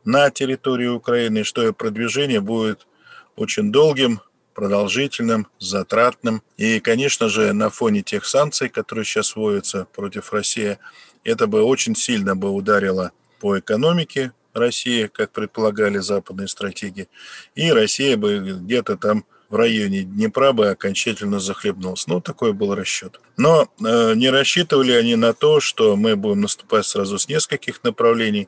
на 0.03 0.31
территории 0.31 0.87
Украины, 0.87 1.43
что 1.43 1.61
ее 1.61 1.73
продвижение 1.73 2.41
будет 2.41 2.87
очень 3.35 3.71
долгим, 3.71 4.21
продолжительным, 4.61 5.47
затратным. 5.57 6.43
И, 6.55 6.79
конечно 6.79 7.29
же, 7.29 7.51
на 7.51 7.71
фоне 7.71 8.03
тех 8.03 8.25
санкций, 8.25 8.69
которые 8.69 9.05
сейчас 9.05 9.35
вводятся 9.35 9.87
против 9.91 10.31
России, 10.31 10.77
это 11.23 11.47
бы 11.47 11.63
очень 11.63 11.95
сильно 11.95 12.35
бы 12.35 12.51
ударило 12.51 13.11
по 13.39 13.57
экономике 13.57 14.33
России, 14.53 15.07
как 15.07 15.31
предполагали 15.31 15.97
западные 15.97 16.47
стратегии, 16.47 17.07
и 17.55 17.71
Россия 17.71 18.15
бы 18.17 18.37
где-то 18.61 18.97
там 18.97 19.25
в 19.49 19.55
районе 19.55 20.03
Днепра 20.03 20.51
бы 20.51 20.69
окончательно 20.69 21.39
захлебнулась. 21.39 22.05
Ну, 22.05 22.21
такой 22.21 22.53
был 22.53 22.75
расчет. 22.75 23.19
Но 23.37 23.67
э, 23.83 24.13
не 24.13 24.29
рассчитывали 24.29 24.91
они 24.91 25.15
на 25.15 25.33
то, 25.33 25.59
что 25.59 25.95
мы 25.95 26.15
будем 26.15 26.41
наступать 26.41 26.85
сразу 26.85 27.17
с 27.17 27.27
нескольких 27.27 27.83
направлений, 27.83 28.47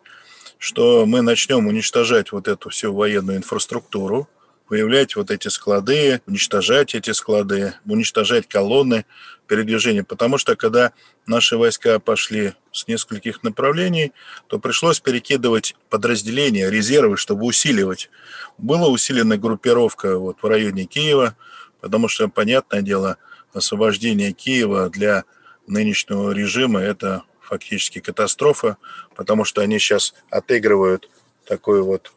что 0.60 1.08
мы 1.08 1.24
начнем 1.24 1.65
уничтожать 1.65 2.32
вот 2.32 2.48
эту 2.48 2.70
всю 2.70 2.93
военную 2.93 3.39
инфраструктуру, 3.39 4.29
выявлять 4.74 5.15
вот 5.15 5.30
эти 5.30 5.50
склады, 5.50 6.20
уничтожать 6.25 6.96
эти 6.96 7.12
склады, 7.12 7.75
уничтожать 7.86 8.48
колонны 8.48 9.06
передвижения. 9.46 10.03
Потому 10.03 10.39
что 10.39 10.56
когда 10.56 10.94
наши 11.27 11.58
войска 11.58 12.00
пошли 12.00 12.53
с 12.72 12.88
нескольких 12.88 13.44
направлений, 13.44 14.13
то 14.48 14.58
пришлось 14.58 15.00
перекидывать 15.00 15.75
подразделения, 15.92 16.72
резервы, 16.72 17.18
чтобы 17.18 17.46
усиливать. 17.46 18.10
Была 18.58 18.88
усилена 18.88 19.38
группировка 19.38 20.18
вот 20.18 20.38
в 20.42 20.48
районе 20.48 20.86
Киева, 20.86 21.38
потому 21.80 22.08
что, 22.08 22.27
понятное 22.27 22.82
дело, 22.82 23.18
освобождение 23.53 24.32
Киева 24.32 24.89
для 24.89 25.24
нынешнего 25.68 26.32
режима– 26.32 26.80
это 26.82 27.22
фактически 27.42 28.00
катастрофа, 28.00 28.77
потому 29.15 29.46
что 29.46 29.62
они 29.62 29.77
сейчас 29.77 30.15
отыгрывают 30.32 31.12
такой 31.46 31.84
вот 31.84 32.12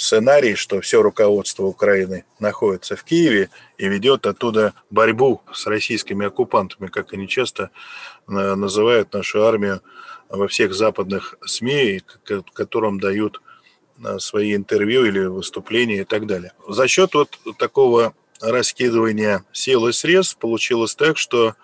сценарий, 0.00 0.54
что 0.54 0.80
все 0.80 1.02
руководство 1.02 1.64
Украины 1.64 2.24
находится 2.38 2.96
в 2.96 3.04
Киеве 3.04 3.50
и 3.78 3.88
ведет 3.88 4.26
оттуда 4.26 4.74
борьбу 4.90 5.42
с 5.52 5.66
российскими 5.66 6.26
оккупантами, 6.26 6.88
как 6.88 7.12
они 7.12 7.28
часто 7.28 7.70
э, 8.26 8.32
называют 8.54 9.12
нашу 9.12 9.44
армию 9.44 9.82
во 10.28 10.48
всех 10.48 10.74
западных 10.74 11.36
СМИ, 11.44 12.02
которым 12.54 12.98
дают 12.98 13.40
э, 14.02 14.18
свои 14.18 14.54
интервью 14.56 15.04
или 15.04 15.20
выступления 15.20 16.00
и 16.00 16.04
так 16.04 16.26
далее. 16.26 16.52
За 16.68 16.88
счет 16.88 17.14
вот 17.14 17.38
такого 17.58 18.14
раскидывания 18.40 19.44
сил 19.52 19.86
и 19.86 19.92
средств 19.92 20.38
получилось 20.38 20.94
так, 20.94 21.18
что 21.18 21.54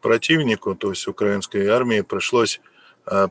противнику, 0.00 0.74
то 0.74 0.90
есть 0.90 1.08
украинской 1.08 1.66
армии, 1.66 2.02
пришлось 2.02 2.60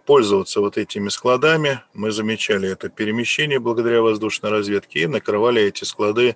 пользоваться 0.06 0.60
вот 0.60 0.78
этими 0.78 1.10
складами. 1.10 1.82
Мы 1.94 2.12
замечали 2.12 2.70
это 2.70 2.90
перемещение 2.90 3.60
благодаря 3.60 4.02
воздушной 4.02 4.52
разведке 4.52 5.02
и 5.02 5.08
накрывали 5.08 5.62
эти 5.62 5.84
склады 5.84 6.36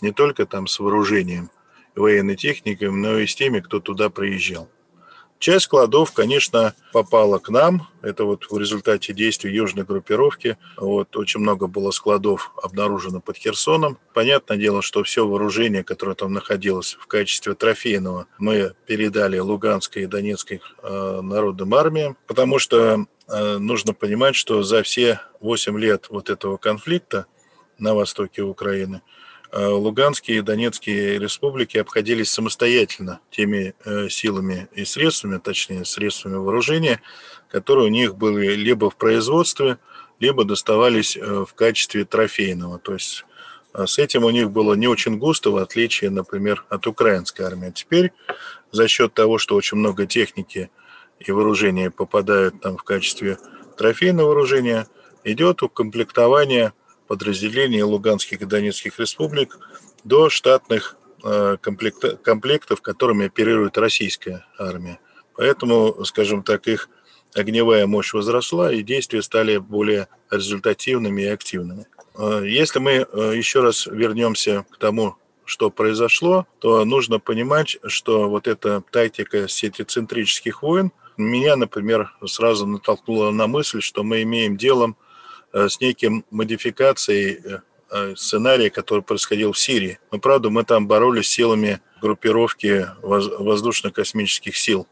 не 0.00 0.12
только 0.12 0.46
там 0.46 0.66
с 0.66 0.78
вооружением, 0.78 1.50
военной 1.94 2.36
техникой, 2.36 2.90
но 2.90 3.18
и 3.18 3.26
с 3.26 3.34
теми, 3.34 3.60
кто 3.60 3.80
туда 3.80 4.10
приезжал. 4.10 4.68
Часть 5.42 5.64
складов, 5.64 6.12
конечно, 6.12 6.72
попала 6.92 7.40
к 7.40 7.48
нам. 7.48 7.88
Это 8.00 8.22
вот 8.22 8.46
в 8.48 8.56
результате 8.56 9.12
действий 9.12 9.52
южной 9.52 9.84
группировки. 9.84 10.56
Вот 10.76 11.16
очень 11.16 11.40
много 11.40 11.66
было 11.66 11.90
складов 11.90 12.52
обнаружено 12.62 13.20
под 13.20 13.38
Херсоном. 13.38 13.98
Понятное 14.14 14.56
дело, 14.56 14.82
что 14.82 15.02
все 15.02 15.26
вооружение, 15.26 15.82
которое 15.82 16.14
там 16.14 16.32
находилось 16.32 16.96
в 17.00 17.08
качестве 17.08 17.54
трофейного, 17.54 18.28
мы 18.38 18.74
передали 18.86 19.36
Луганской 19.40 20.04
и 20.04 20.06
Донецкой 20.06 20.60
э, 20.80 21.20
народным 21.20 21.74
армиям, 21.74 22.16
потому 22.28 22.60
что 22.60 23.06
э, 23.26 23.58
нужно 23.58 23.94
понимать, 23.94 24.36
что 24.36 24.62
за 24.62 24.84
все 24.84 25.22
8 25.40 25.76
лет 25.76 26.06
вот 26.08 26.30
этого 26.30 26.56
конфликта 26.56 27.26
на 27.78 27.94
востоке 27.94 28.42
Украины– 28.42 29.02
Луганские 29.52 30.38
и 30.38 30.42
Донецкие 30.42 31.18
республики 31.18 31.76
обходились 31.76 32.30
самостоятельно 32.30 33.20
теми 33.30 33.74
э, 33.84 34.08
силами 34.08 34.68
и 34.72 34.86
средствами, 34.86 35.38
точнее, 35.38 35.84
средствами 35.84 36.36
вооружения, 36.36 37.02
которые 37.50 37.86
у 37.86 37.90
них 37.90 38.16
были 38.16 38.54
либо 38.54 38.88
в 38.88 38.96
производстве, 38.96 39.76
либо 40.20 40.44
доставались 40.44 41.18
э, 41.18 41.44
в 41.46 41.52
качестве 41.54 42.06
трофейного. 42.06 42.78
То 42.78 42.94
есть 42.94 43.26
с 43.74 43.98
этим 43.98 44.24
у 44.24 44.30
них 44.30 44.50
было 44.50 44.74
не 44.74 44.86
очень 44.86 45.18
густо, 45.18 45.50
в 45.50 45.56
отличие, 45.56 46.10
например, 46.10 46.64
от 46.68 46.86
украинской 46.86 47.42
армии. 47.42 47.68
А 47.68 47.72
теперь 47.72 48.12
за 48.70 48.88
счет 48.88 49.14
того, 49.14 49.38
что 49.38 49.54
очень 49.54 49.78
много 49.78 50.06
техники 50.06 50.70
и 51.20 51.30
вооружения 51.30 51.90
попадают 51.90 52.60
там 52.60 52.76
в 52.76 52.84
качестве 52.84 53.38
трофейного 53.76 54.28
вооружения, 54.28 54.86
идет 55.24 55.62
укомплектование 55.62 56.72
подразделений 57.12 57.82
Луганских 57.82 58.40
и 58.40 58.46
Донецких 58.46 58.98
республик 58.98 59.58
до 60.02 60.30
штатных 60.30 60.96
э, 61.22 61.58
комплектов, 61.60 62.80
которыми 62.80 63.26
оперирует 63.26 63.76
российская 63.76 64.46
армия. 64.58 64.98
Поэтому, 65.36 66.02
скажем 66.06 66.42
так, 66.42 66.66
их 66.68 66.88
огневая 67.34 67.86
мощь 67.86 68.14
возросла, 68.14 68.72
и 68.72 68.82
действия 68.82 69.20
стали 69.20 69.58
более 69.58 70.08
результативными 70.30 71.20
и 71.20 71.26
активными. 71.26 71.86
Э, 72.16 72.44
если 72.46 72.78
мы 72.78 72.92
э, 72.92 73.32
еще 73.36 73.60
раз 73.60 73.86
вернемся 73.86 74.64
к 74.70 74.78
тому, 74.78 75.16
что 75.44 75.68
произошло, 75.68 76.46
то 76.60 76.82
нужно 76.86 77.18
понимать, 77.18 77.76
что 77.88 78.30
вот 78.30 78.48
эта 78.48 78.82
тактика 78.90 79.48
сетицентрических 79.48 80.62
войн 80.62 80.92
меня, 81.18 81.56
например, 81.56 82.14
сразу 82.24 82.66
натолкнула 82.66 83.32
на 83.32 83.46
мысль, 83.48 83.82
что 83.82 84.02
мы 84.02 84.22
имеем 84.22 84.56
делом 84.56 84.96
с 85.52 85.80
неким 85.80 86.24
модификацией 86.30 87.40
э, 87.44 87.58
э, 87.90 88.14
сценария, 88.16 88.70
который 88.70 89.02
происходил 89.02 89.52
в 89.52 89.58
Сирии. 89.58 89.98
Но, 90.10 90.18
правда, 90.18 90.50
мы 90.50 90.64
там 90.64 90.86
боролись 90.86 91.28
силами 91.28 91.80
группировки 92.00 92.88
воздушно-космических 93.02 94.56
сил. 94.56 94.86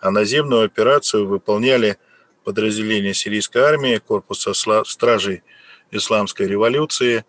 А 0.00 0.10
наземную 0.10 0.64
операцию 0.64 1.26
выполняли 1.26 1.98
подразделения 2.44 3.14
сирийской 3.14 3.62
армии, 3.62 3.98
корпуса 3.98 4.52
стражей 4.84 5.42
исламской 5.90 6.46
революции 6.46 7.24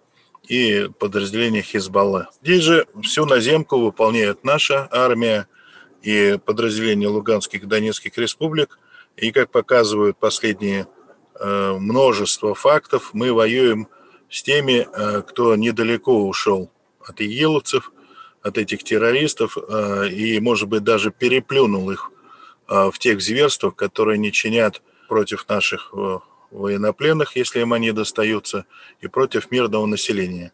и 0.47 0.89
подразделения 0.99 1.61
Хизбалла. 1.61 2.29
Здесь 2.41 2.63
же 2.63 2.87
всю 3.03 3.25
наземку 3.25 3.77
выполняет 3.77 4.43
наша 4.43 4.87
армия 4.91 5.47
и 6.01 6.39
подразделения 6.43 7.07
Луганских 7.07 7.63
и 7.63 7.67
Донецких 7.67 8.17
республик. 8.17 8.79
И, 9.17 9.31
как 9.31 9.51
показывают 9.51 10.17
последние 10.17 10.87
Э, 10.87 11.00
множество 11.43 12.53
фактов. 12.53 13.11
Мы 13.13 13.33
воюем 13.33 13.87
с 14.29 14.43
теми, 14.43 14.87
э, 14.93 15.21
кто 15.21 15.55
недалеко 15.55 16.27
ушел 16.27 16.71
от 17.05 17.21
игиловцев, 17.21 17.91
от 18.41 18.57
этих 18.57 18.83
террористов, 18.83 19.57
э, 19.57 20.09
и, 20.09 20.39
может 20.39 20.69
быть, 20.69 20.83
даже 20.83 21.11
переплюнул 21.11 21.91
их 21.91 22.11
в 22.67 22.93
тех 22.99 23.21
зверствах, 23.21 23.75
которые 23.75 24.17
не 24.17 24.31
чинят 24.31 24.81
против 25.09 25.49
наших 25.49 25.93
военнопленных, 26.51 27.35
если 27.35 27.59
им 27.59 27.73
они 27.73 27.91
достаются, 27.91 28.65
и 29.01 29.07
против 29.07 29.51
мирного 29.51 29.85
населения. 29.85 30.53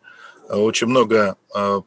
Очень 0.50 0.88
много 0.88 1.36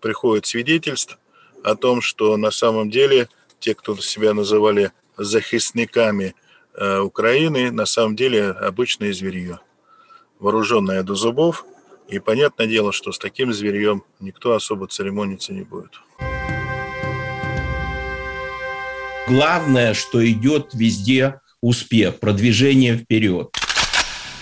приходит 0.01 0.47
свидетельств 0.47 1.19
о 1.65 1.75
том, 1.75 2.01
что 2.01 2.37
на 2.37 2.53
самом 2.53 2.91
деле 2.91 3.29
те, 3.59 3.75
кто 3.75 3.97
себя 3.97 4.33
называли 4.33 4.93
захисниками 5.17 6.29
Э, 6.29 6.40
Украины 6.75 7.71
на 7.71 7.87
самом 7.87 8.17
деле 8.17 8.51
обычное 8.51 9.13
зверье, 9.13 9.61
вооруженное 10.39 11.03
до 11.03 11.15
зубов, 11.15 11.65
и 12.09 12.19
понятное 12.19 12.67
дело, 12.67 12.93
что 12.93 13.13
с 13.13 13.19
таким 13.19 13.53
зверьем 13.53 14.03
никто 14.19 14.55
особо 14.55 14.87
церемониться 14.87 15.53
не 15.53 15.63
будет. 15.63 16.01
Главное, 19.29 19.95
что 19.95 20.29
идет 20.29 20.71
везде 20.75 21.41
успех, 21.61 22.19
продвижение 22.19 22.97
вперед. 22.97 23.55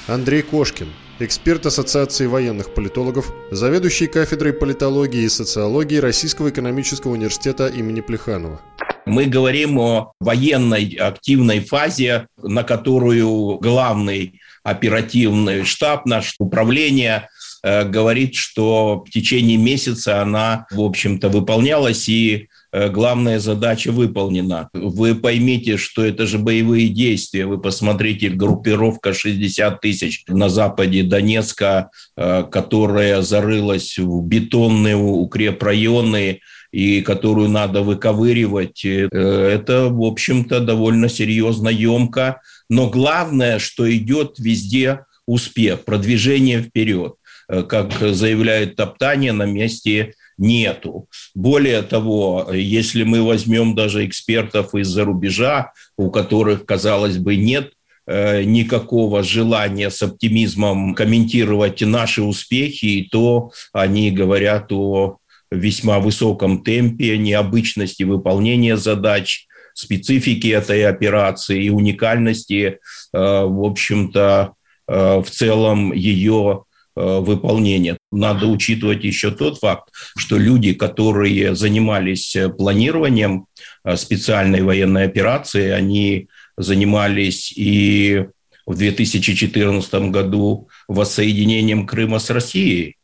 Андрей 0.06 0.40
Кошкин, 0.40 0.88
эксперт 1.18 1.66
Ассоциации 1.66 2.24
военных 2.24 2.72
политологов, 2.72 3.30
заведующий 3.50 4.06
кафедрой 4.06 4.54
политологии 4.54 5.24
и 5.24 5.28
социологии 5.28 5.98
Российского 5.98 6.48
экономического 6.48 7.12
университета 7.12 7.66
имени 7.66 8.00
Плеханова. 8.00 8.62
Мы 9.08 9.24
говорим 9.26 9.78
о 9.78 10.12
военной 10.20 10.96
активной 11.00 11.60
фазе, 11.60 12.26
на 12.42 12.62
которую 12.62 13.58
главный 13.58 14.40
оперативный 14.62 15.64
штаб, 15.64 16.06
наше 16.06 16.34
управление 16.38 17.28
э, 17.62 17.84
говорит, 17.88 18.34
что 18.34 19.04
в 19.06 19.10
течение 19.10 19.56
месяца 19.56 20.20
она, 20.20 20.66
в 20.70 20.80
общем-то, 20.80 21.30
выполнялась 21.30 22.08
и 22.08 22.48
э, 22.70 22.88
главная 22.90 23.38
задача 23.38 23.92
выполнена. 23.92 24.68
Вы 24.74 25.14
поймите, 25.14 25.78
что 25.78 26.04
это 26.04 26.26
же 26.26 26.38
боевые 26.38 26.88
действия. 26.88 27.46
Вы 27.46 27.58
посмотрите, 27.58 28.28
группировка 28.28 29.14
60 29.14 29.80
тысяч 29.80 30.24
на 30.28 30.48
западе 30.48 31.02
Донецка, 31.02 31.90
э, 32.16 32.44
которая 32.50 33.22
зарылась 33.22 33.98
в 33.98 34.22
бетонные 34.22 34.96
укрепрайоны, 34.96 36.40
и 36.70 37.00
которую 37.00 37.48
надо 37.48 37.82
выковыривать, 37.82 38.84
э, 38.84 39.08
это, 39.12 39.88
в 39.88 40.02
общем-то, 40.02 40.60
довольно 40.60 41.08
серьезно, 41.08 41.68
емко. 41.68 42.40
Но 42.68 42.88
главное, 42.88 43.58
что 43.58 43.90
идет 43.94 44.38
везде 44.38 45.04
успех, 45.26 45.84
продвижение 45.84 46.62
вперед. 46.62 47.14
Э, 47.48 47.62
как 47.62 47.92
заявляет 48.00 48.76
Топтание, 48.76 49.32
на 49.32 49.44
месте 49.44 50.14
нету. 50.36 51.08
Более 51.34 51.82
того, 51.82 52.48
если 52.52 53.02
мы 53.02 53.22
возьмем 53.22 53.74
даже 53.74 54.06
экспертов 54.06 54.74
из-за 54.74 55.04
рубежа, 55.04 55.72
у 55.96 56.10
которых, 56.10 56.64
казалось 56.64 57.18
бы, 57.18 57.36
нет 57.36 57.72
э, 58.06 58.44
никакого 58.44 59.22
желания 59.22 59.90
с 59.90 60.02
оптимизмом 60.02 60.94
комментировать 60.94 61.80
наши 61.80 62.22
успехи, 62.22 63.08
то 63.10 63.50
они 63.72 64.10
говорят 64.10 64.72
о 64.72 65.17
весьма 65.50 65.98
высоком 66.00 66.62
темпе, 66.62 67.18
необычности 67.18 68.02
выполнения 68.02 68.76
задач, 68.76 69.46
специфики 69.78 70.48
этой 70.48 70.86
операции 70.86 71.64
и 71.64 71.70
уникальности, 71.70 72.62
э, 72.62 72.76
в 73.12 73.64
общем-то, 73.64 74.54
э, 74.88 75.22
в 75.24 75.30
целом 75.30 75.92
ее 75.92 76.64
э, 76.96 77.18
выполнения. 77.20 77.96
Надо 78.10 78.46
учитывать 78.46 79.04
еще 79.04 79.30
тот 79.30 79.58
факт, 79.58 79.90
что 80.16 80.36
люди, 80.36 80.74
которые 80.74 81.54
занимались 81.54 82.36
планированием 82.56 83.46
специальной 83.94 84.62
военной 84.62 85.04
операции, 85.04 85.70
они 85.70 86.28
занимались 86.56 87.52
и 87.56 88.26
в 88.66 88.76
2014 88.76 90.10
году 90.10 90.68
воссоединением 90.88 91.86
Крыма 91.86 92.18
с 92.18 92.30
Россией. 92.30 92.96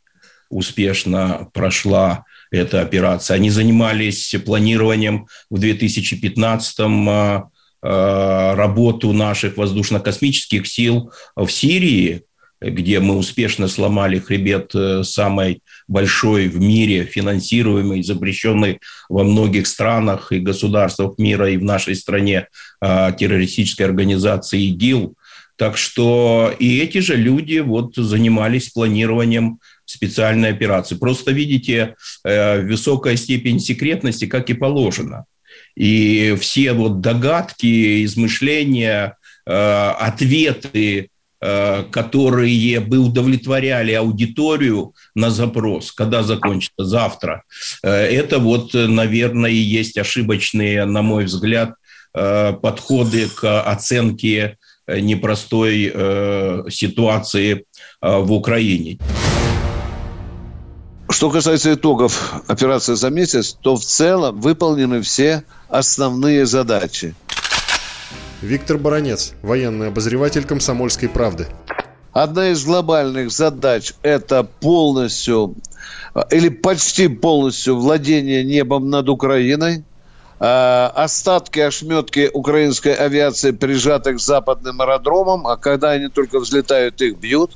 Успешно 0.50 1.48
прошла 1.54 2.24
эта 2.54 2.80
операция. 2.80 3.36
Они 3.36 3.50
занимались 3.50 4.34
планированием 4.44 5.26
в 5.50 5.58
2015 5.58 6.76
а, 6.80 7.48
а, 7.82 8.54
работу 8.54 9.12
наших 9.12 9.56
воздушно-космических 9.56 10.66
сил 10.66 11.12
в 11.36 11.48
Сирии, 11.48 12.22
где 12.60 13.00
мы 13.00 13.16
успешно 13.16 13.68
сломали 13.68 14.18
хребет 14.18 14.74
э, 14.74 15.02
самой 15.02 15.60
большой 15.86 16.48
в 16.48 16.58
мире, 16.60 17.04
финансируемой, 17.04 18.02
запрещенной 18.02 18.78
во 19.10 19.22
многих 19.22 19.66
странах 19.66 20.32
и 20.32 20.38
государствах 20.38 21.18
мира 21.18 21.50
и 21.50 21.58
в 21.58 21.64
нашей 21.64 21.94
стране 21.94 22.46
а, 22.80 23.12
террористической 23.12 23.84
организации 23.84 24.68
ИГИЛ. 24.68 25.14
Так 25.56 25.76
что 25.76 26.52
и 26.58 26.78
эти 26.78 26.98
же 26.98 27.16
люди 27.16 27.58
вот 27.58 27.96
занимались 27.96 28.70
планированием 28.70 29.58
специальной 29.84 30.50
операции. 30.50 30.96
Просто 30.96 31.32
видите 31.32 31.94
э, 32.24 32.60
высокая 32.62 33.16
степень 33.16 33.60
секретности, 33.60 34.26
как 34.26 34.50
и 34.50 34.54
положено. 34.54 35.24
И 35.76 36.36
все 36.40 36.72
вот 36.72 37.00
догадки, 37.00 38.04
измышления, 38.04 39.16
ответы 39.44 41.10
которые 41.90 42.80
бы 42.80 42.98
удовлетворяли 42.98 43.92
аудиторию 43.92 44.94
на 45.14 45.28
запрос, 45.28 45.92
когда 45.92 46.22
закончится 46.22 46.84
завтра. 46.84 47.42
Это 47.82 48.38
вот, 48.38 48.72
наверное, 48.72 49.50
и 49.50 49.56
есть 49.56 49.98
ошибочные, 49.98 50.86
на 50.86 51.02
мой 51.02 51.24
взгляд, 51.24 51.74
подходы 52.12 53.28
к 53.28 53.60
оценке 53.60 54.56
непростой 54.88 55.92
ситуации 56.70 57.64
в 58.00 58.32
Украине. 58.32 58.98
Что 61.14 61.30
касается 61.30 61.72
итогов 61.72 62.42
операции 62.48 62.94
за 62.94 63.08
месяц, 63.08 63.56
то 63.60 63.76
в 63.76 63.84
целом 63.84 64.40
выполнены 64.40 65.00
все 65.00 65.44
основные 65.68 66.44
задачи. 66.44 67.14
Виктор 68.42 68.78
Баранец, 68.78 69.34
военный 69.40 69.88
обозреватель 69.88 70.44
«Комсомольской 70.44 71.08
правды». 71.08 71.46
Одна 72.12 72.48
из 72.48 72.64
глобальных 72.64 73.30
задач– 73.30 73.94
это 74.02 74.42
полностью 74.42 75.54
или 76.32 76.48
почти 76.48 77.06
полностью 77.06 77.76
владение 77.76 78.42
небом 78.42 78.90
над 78.90 79.08
Украиной. 79.08 79.84
А, 80.40 80.92
остатки, 80.96 81.60
ошметки 81.60 82.28
украинской 82.34 82.92
авиации 82.92 83.52
прижаты 83.52 84.14
к 84.14 84.18
западным 84.18 84.82
аэродромам, 84.82 85.46
а 85.46 85.56
когда 85.58 85.92
они 85.92 86.08
только 86.08 86.40
взлетают, 86.40 87.00
их 87.00 87.18
бьют. 87.18 87.52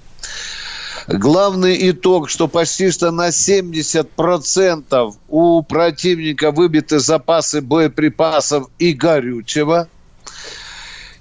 Главный 1.08 1.90
итог, 1.90 2.28
что 2.28 2.48
почти 2.48 2.90
что 2.90 3.10
на 3.10 3.28
70% 3.28 5.14
у 5.28 5.62
противника 5.62 6.50
выбиты 6.50 6.98
запасы 6.98 7.62
боеприпасов 7.62 8.68
и 8.78 8.92
горючего. 8.92 9.88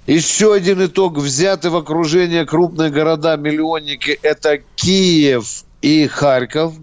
Еще 0.06 0.52
один 0.52 0.84
итог. 0.84 1.16
Взяты 1.16 1.70
в 1.70 1.76
окружение 1.76 2.44
крупные 2.44 2.90
города-миллионники. 2.90 4.18
Это 4.22 4.58
Киев 4.76 5.64
и 5.80 6.06
Харьков. 6.06 6.74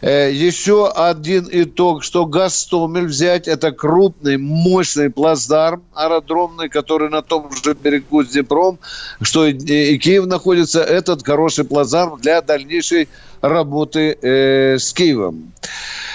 Э, 0.00 0.30
еще 0.32 0.88
один 0.88 1.48
итог, 1.50 2.04
что 2.04 2.24
Гастомель 2.26 3.06
взять, 3.06 3.48
это 3.48 3.72
крупный, 3.72 4.36
мощный 4.36 5.10
плацдарм 5.10 5.82
аэродромный, 5.94 6.68
который 6.68 7.10
на 7.10 7.22
том 7.22 7.50
же 7.52 7.74
берегу 7.74 8.22
с 8.22 8.28
Днепром, 8.28 8.78
что 9.22 9.46
и 9.46 9.98
Киев 9.98 10.26
находится, 10.26 10.82
этот 10.82 11.24
хороший 11.24 11.64
плацдарм 11.64 12.20
для 12.20 12.40
дальнейшей 12.42 13.08
работы 13.40 14.16
э, 14.20 14.78
с 14.78 14.92
Киевом. 14.92 15.52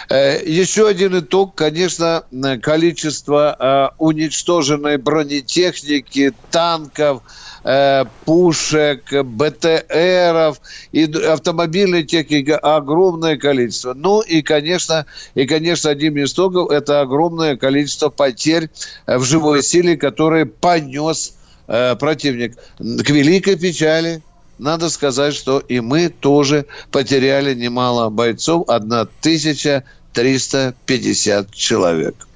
Э, 0.09 0.41
еще 0.45 0.87
один 0.87 1.19
итог, 1.19 1.55
конечно, 1.55 2.23
количество 2.61 3.55
э, 3.59 3.95
уничтоженной 3.97 4.97
бронетехники, 4.97 6.33
танков– 6.51 7.21
Э, 7.65 8.03
пушек, 8.25 9.23
БТРов 9.23 10.59
и 10.91 11.05
автомобильной 11.05 12.03
техники 12.03 12.51
огромное 12.51 13.37
количество. 13.37 13.93
Ну 13.93 14.19
и, 14.19 14.41
конечно, 14.41 15.05
и, 15.33 15.45
конечно, 15.45 15.89
одним 15.89 16.17
из 16.17 16.33
итогов 16.33 16.71
это 16.71 16.99
огромное 16.99 17.55
количество 17.55 18.09
потерь 18.09 18.69
э, 19.05 19.17
в 19.17 19.23
живой 19.23 19.63
силе, 19.63 19.95
которые 19.95 20.45
понес 20.45 21.37
э, 21.67 21.95
противник. 21.95 22.57
К 22.77 23.09
великой 23.09 23.55
печали 23.55 24.21
надо 24.57 24.89
сказать, 24.89 25.33
что 25.33 25.59
и 25.59 25.79
мы 25.79 26.09
тоже 26.09 26.65
потеряли 26.91 27.53
немало 27.53 28.09
бойцов, 28.09 28.67
1350 28.67 31.53
человек. 31.53 32.27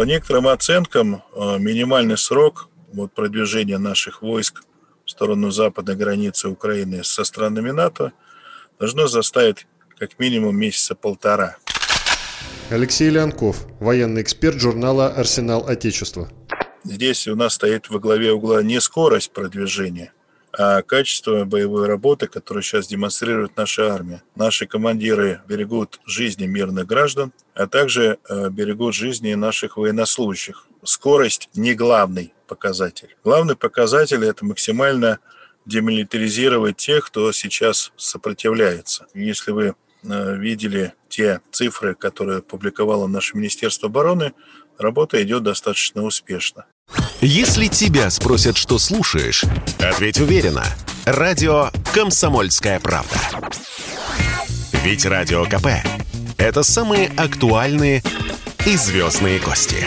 По 0.00 0.04
некоторым 0.04 0.48
оценкам, 0.48 1.22
э, 1.34 1.58
минимальный 1.58 2.16
срок 2.16 2.70
вот, 2.94 3.12
продвижения 3.12 3.76
наших 3.76 4.22
войск 4.22 4.62
в 5.04 5.10
сторону 5.10 5.50
западной 5.50 5.94
границы 5.94 6.48
Украины 6.48 7.04
со 7.04 7.22
странами 7.22 7.70
НАТО 7.70 8.12
должно 8.78 9.08
заставить 9.08 9.66
как 9.98 10.18
минимум 10.18 10.56
месяца 10.56 10.94
полтора. 10.94 11.58
Алексей 12.70 13.10
Леонков, 13.10 13.66
военный 13.78 14.22
эксперт 14.22 14.58
журнала 14.58 15.08
«Арсенал 15.08 15.68
Отечества». 15.68 16.30
Здесь 16.82 17.28
у 17.28 17.36
нас 17.36 17.52
стоит 17.52 17.90
во 17.90 17.98
главе 17.98 18.32
угла 18.32 18.62
не 18.62 18.80
скорость 18.80 19.32
продвижения– 19.32 20.14
качество 20.52 21.44
боевой 21.44 21.86
работы, 21.86 22.26
которую 22.26 22.62
сейчас 22.62 22.88
демонстрирует 22.88 23.56
наша 23.56 23.92
армия. 23.94 24.22
Наши 24.34 24.66
командиры 24.66 25.40
берегут 25.46 26.00
жизни 26.06 26.46
мирных 26.46 26.86
граждан, 26.86 27.32
а 27.54 27.66
также 27.66 28.18
э, 28.28 28.48
берегут 28.50 28.94
жизни 28.94 29.34
наших 29.34 29.76
военнослужащих. 29.76 30.66
Скорость 30.82 31.50
не 31.54 31.74
главный 31.74 32.32
показатель. 32.48 33.16
Главный 33.22 33.54
показатель– 33.54 34.24
это 34.26 34.44
максимально 34.44 35.20
демилитаризировать 35.66 36.76
тех, 36.76 37.06
кто 37.06 37.30
сейчас 37.32 37.92
сопротивляется. 37.96 39.06
Если 39.14 39.52
вы 39.52 39.74
э, 40.02 40.36
видели 40.36 40.94
те 41.08 41.40
цифры, 41.52 41.94
которые 41.94 42.42
публиковало 42.42 43.06
наше 43.06 43.36
Министерство 43.36 43.88
обороны, 43.88 44.32
работа 44.78 45.22
идет 45.22 45.42
достаточно 45.42 46.02
успешно. 46.02 46.66
Если 47.20 47.66
тебя 47.66 48.10
спросят, 48.10 48.56
что 48.56 48.78
слушаешь, 48.78 49.44
ответь 49.78 50.20
уверенно. 50.20 50.64
Радио 51.04 51.70
«Комсомольская 51.92 52.80
правда». 52.80 53.16
Ведь 54.84 55.04
Радио 55.04 55.44
КП– 55.44 55.66
это 56.38 56.62
самые 56.62 57.08
актуальные 57.08 58.02
и 58.66 58.76
звездные 58.76 59.38
гости. 59.38 59.84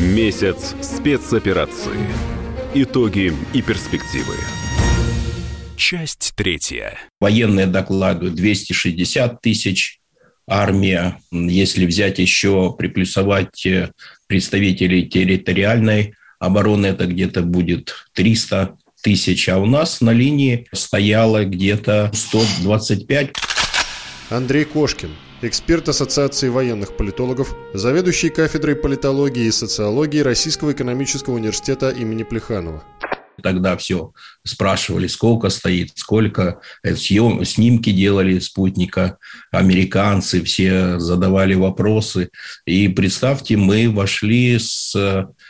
Месяц 0.00 0.74
спецоперации. 0.82 2.06
Итоги 2.74 3.32
и 3.52 3.62
перспективы. 3.62 4.34
Часть 5.76 6.32
третья. 6.34 6.98
Военные 7.20 7.66
докладывают 7.66 8.34
260 8.34 9.40
тысяч 9.40 10.00
армия, 10.46 11.18
если 11.30 11.86
взять 11.86 12.18
еще, 12.18 12.74
приплюсовать 12.76 13.64
э, 13.66 13.90
представителей 14.26 15.06
территориальной 15.06 16.14
обороны, 16.38 16.86
это 16.86 17.06
где-то 17.06 17.42
будет 17.42 17.94
300 18.14 18.76
тысяч, 19.02 19.48
а 19.48 19.58
у 19.58 19.66
нас 19.66 20.00
на 20.00 20.10
линии 20.10 20.66
стояло 20.72 21.44
где-то 21.44 22.10
125. 22.14 23.32
Андрей 24.30 24.64
Кошкин, 24.64 25.10
эксперт 25.42 25.88
Ассоциации 25.88 26.48
военных 26.48 26.96
политологов, 26.96 27.54
заведующий 27.74 28.30
кафедрой 28.30 28.76
политологии 28.76 29.44
и 29.44 29.52
социологии 29.52 30.20
Российского 30.20 30.72
экономического 30.72 31.34
университета 31.34 31.90
имени 31.90 32.22
Плеханова. 32.22 32.82
Тогда 33.42 33.76
все 33.76 34.12
спрашивали, 34.44 35.06
сколько 35.06 35.48
стоит, 35.48 35.92
сколько. 35.96 36.60
Э, 36.82 36.94
съем, 36.94 37.44
снимки 37.44 37.90
делали 37.90 38.38
спутника, 38.38 39.18
американцы, 39.50 40.42
все 40.42 40.98
задавали 40.98 41.54
вопросы. 41.54 42.30
И 42.66 42.88
представьте, 42.88 43.56
мы 43.56 43.90
вошли 43.90 44.58
с 44.58 44.94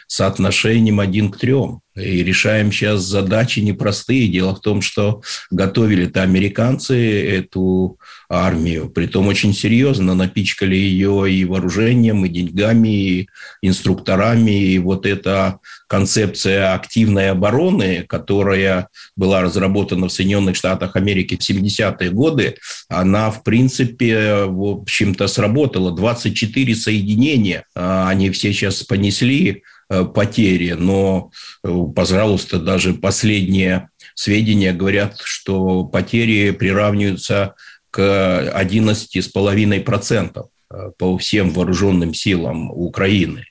соотношением 0.07 1.01
один 1.01 1.31
к 1.31 1.39
трем. 1.39 1.81
И 1.97 2.25
решаем 2.25 2.73
сейчас 2.73 3.03
задачи 3.03 3.61
непростые. 3.61 4.27
Дело 4.27 4.57
в 4.57 4.61
том, 4.61 4.83
что 4.83 5.23
готовили-то 5.53 6.23
американцы 6.23 7.25
эту 7.25 7.99
армию, 8.29 8.89
притом 8.89 9.29
очень 9.29 9.55
серьезно, 9.55 10.15
напичкали 10.15 10.75
ее 10.75 11.33
и 11.33 11.45
вооружением, 11.45 12.25
и 12.25 12.29
деньгами, 12.29 12.89
и 12.89 13.29
инструкторами. 13.63 14.51
И 14.51 14.79
вот 14.79 15.07
эта 15.07 15.61
концепция 15.87 16.75
активной 16.75 17.31
обороны, 17.31 18.05
которая 18.09 18.89
была 19.15 19.43
разработана 19.43 20.09
в 20.09 20.13
Соединенных 20.13 20.57
Штатах 20.57 20.97
Америки 20.97 21.37
в 21.37 21.49
70-е 21.49 22.11
годы, 22.11 22.57
она, 22.89 23.31
в 23.31 23.45
принципе, 23.45 24.47
в 24.47 24.81
общем-то, 24.81 25.29
сработала. 25.29 25.93
24 25.95 26.75
соединения, 26.75 27.67
а, 27.77 28.09
они 28.09 28.31
все 28.31 28.53
сейчас 28.53 28.83
понесли 28.83 29.63
потери, 29.89 30.73
но, 30.73 31.31
э, 31.63 31.71
пожалуйста, 31.95 32.59
даже 32.59 32.95
последние 32.95 33.91
сведения 34.15 34.73
говорят, 34.73 35.21
что 35.23 35.85
потери 35.85 36.53
приравниваются 36.53 37.55
к 37.91 38.01
11,5% 38.01 40.47
э, 40.71 40.91
по 40.99 41.19
всем 41.19 41.51
вооруженным 41.51 42.15
силам 42.15 42.71
Украины. 42.71 43.45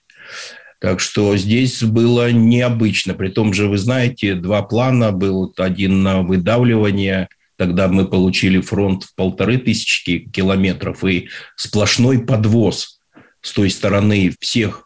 Так 0.79 0.99
что 0.99 1.37
здесь 1.37 1.83
было 1.83 2.31
необычно. 2.31 3.13
При 3.13 3.29
том 3.29 3.53
же, 3.53 3.67
вы 3.69 3.77
знаете, 3.77 4.33
два 4.35 4.63
плана. 4.63 5.11
Был 5.13 5.53
один 5.57 6.03
на 6.03 6.23
выдавливание, 6.23 7.29
тогда 7.55 7.87
мы 7.87 8.05
получили 8.05 8.59
фронт 8.59 9.05
в 9.05 9.15
полторы 9.15 9.59
тысячи 9.59 10.19
километров 10.19 11.05
и 11.05 11.29
сплошной 11.55 12.25
подвоз 12.25 12.99
с 13.41 13.53
той 13.53 13.69
стороны 13.69 14.33
всех 14.41 14.73
Э, 14.73 14.82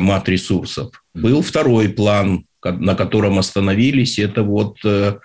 мат 0.00 0.28
ресурсов. 0.28 0.90
Был 1.14 1.42
второй 1.42 1.88
план, 1.88 2.44
на 2.64 2.94
котором 2.94 3.38
остановились, 3.38 4.18
это 4.18 4.42
вот 4.42 4.78
э, 4.84 5.18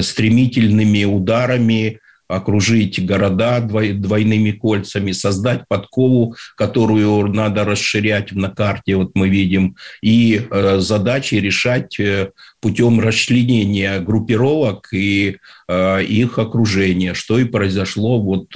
стремительными 0.00 1.04
ударами 1.04 2.00
окружить 2.32 3.04
города 3.04 3.60
двойными 3.60 4.52
кольцами, 4.52 5.12
создать 5.12 5.68
подкову, 5.68 6.34
которую 6.56 7.28
надо 7.28 7.64
расширять 7.64 8.32
на 8.32 8.48
карте, 8.48 8.96
вот 8.96 9.12
мы 9.14 9.28
видим, 9.28 9.76
и 10.02 10.40
э, 10.50 10.78
задачи 10.78 11.34
решать 11.36 11.98
э, 12.00 12.30
путем 12.60 13.00
расчленения 13.00 14.00
группировок 14.00 14.88
и 14.92 15.38
э, 15.68 16.04
их 16.04 16.38
окружения, 16.38 17.14
что 17.14 17.38
и 17.38 17.44
произошло 17.44 18.20
вот 18.20 18.48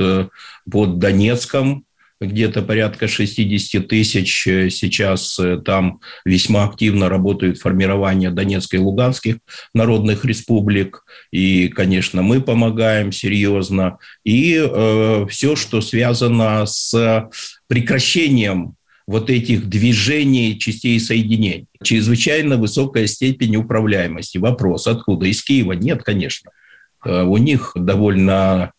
под 0.70 0.98
Донецком, 0.98 1.84
где-то 2.20 2.62
порядка 2.62 3.08
60 3.08 3.86
тысяч 3.88 4.46
э, 4.46 4.70
сейчас 4.70 5.38
э, 5.38 5.58
там 5.58 6.00
весьма 6.24 6.64
активно 6.64 7.08
работают 7.08 7.58
формирование 7.58 8.30
Донецкой 8.30 8.80
и 8.80 8.82
Луганских 8.82 9.36
народных 9.74 10.24
республик. 10.24 11.04
И, 11.30 11.68
конечно, 11.68 12.22
мы 12.22 12.40
помогаем 12.40 13.12
серьезно. 13.12 13.98
И 14.24 14.56
э, 14.58 15.26
все, 15.28 15.56
что 15.56 15.80
связано 15.80 16.64
с 16.66 17.28
прекращением 17.68 18.76
вот 19.06 19.30
этих 19.30 19.68
движений 19.68 20.58
частей 20.58 20.98
соединений. 20.98 21.66
Чрезвычайно 21.82 22.56
высокая 22.56 23.06
степень 23.06 23.56
управляемости. 23.56 24.38
Вопрос, 24.38 24.86
откуда? 24.86 25.26
Из 25.26 25.42
Киева? 25.42 25.72
Нет, 25.72 26.02
конечно. 26.02 26.50
Э, 27.04 27.22
у 27.22 27.36
них 27.36 27.72
довольно 27.74 28.72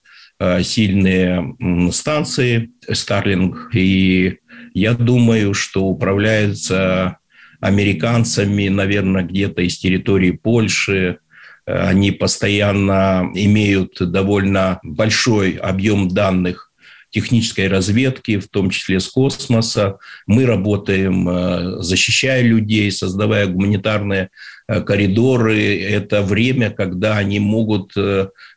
сильные 0.62 1.56
станции 1.92 2.70
Starlink, 2.90 3.72
и 3.74 4.38
я 4.74 4.94
думаю, 4.94 5.54
что 5.54 5.86
управляются 5.86 7.18
американцами, 7.60 8.68
наверное, 8.68 9.24
где-то 9.24 9.62
из 9.62 9.78
территории 9.78 10.32
Польши. 10.32 11.20
Э, 11.66 11.88
они 11.88 12.12
постоянно 12.12 13.30
имеют 13.34 13.98
довольно 14.00 14.80
большой 14.84 15.54
объем 15.54 16.10
данных 16.10 16.67
технической 17.10 17.68
разведки, 17.68 18.40
в 18.40 18.48
том 18.48 18.70
числе 18.70 19.00
с 19.00 19.08
космоса. 19.08 19.98
Мы 20.26 20.46
работаем, 20.46 21.28
э, 21.28 21.82
защищая 21.82 22.42
людей, 22.42 22.92
создавая 22.92 23.48
гуманитарные 23.48 24.30
коридоры. 24.68 25.80
Это 25.80 26.22
время, 26.22 26.72
когда 26.72 27.18
они 27.18 27.40
могут 27.40 27.94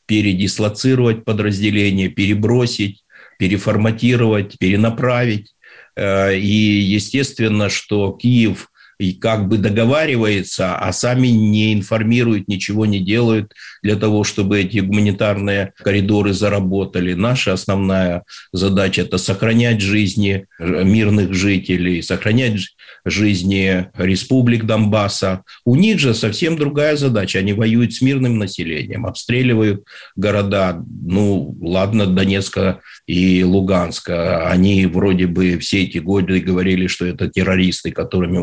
передислоцировать 0.07 1.25
подразделения, 1.25 2.09
перебросить, 2.09 3.05
переформатировать, 3.41 4.59
перенаправить. 4.59 5.55
Э, 5.97 6.37
и 6.37 6.81
естественно, 6.81 7.69
что 7.69 8.13
Киев 8.13 8.71
и 9.01 9.15
как 9.15 9.49
бы 9.49 9.57
договаривается, 9.57 10.77
а 10.77 10.93
сами 10.93 11.29
не 11.29 11.73
информируют, 11.73 12.49
ничего 12.49 12.85
не 12.85 13.01
делают 13.01 13.55
для 13.83 13.97
того, 13.97 14.25
чтобы 14.25 14.61
эти 14.61 14.81
гуманитарные 14.81 15.73
коридоры 15.79 16.35
заработали. 16.35 17.15
Наша 17.15 17.55
основная 17.55 18.25
задача– 18.53 19.01
это 19.03 19.17
сохранять 19.17 19.81
жизни 19.81 20.45
мирных 20.59 21.33
жителей, 21.33 22.03
сохранять 22.03 22.61
жизни 23.07 23.87
республик 23.97 24.65
Донбасса. 24.65 25.45
У 25.65 25.77
них 25.77 25.99
же 25.99 26.13
совсем 26.13 26.59
другая 26.59 26.97
задача. 26.97 27.39
Они 27.39 27.55
воюют 27.55 27.95
с 27.95 28.03
мирным 28.03 28.39
населением, 28.39 29.07
обстреливают 29.07 29.85
города. 30.15 30.85
Ну, 31.03 31.57
ладно, 31.63 32.07
Донецка 32.07 32.81
и 33.07 33.43
Луганска. 33.45 34.47
Они 34.51 34.85
вроде 34.85 35.27
бы 35.27 35.59
все 35.59 35.85
эти 35.85 35.97
годы 35.97 36.41
говорили, 36.41 36.87
что 36.87 37.07
это 37.07 37.29
террористы, 37.29 37.93
которыми 37.93 38.37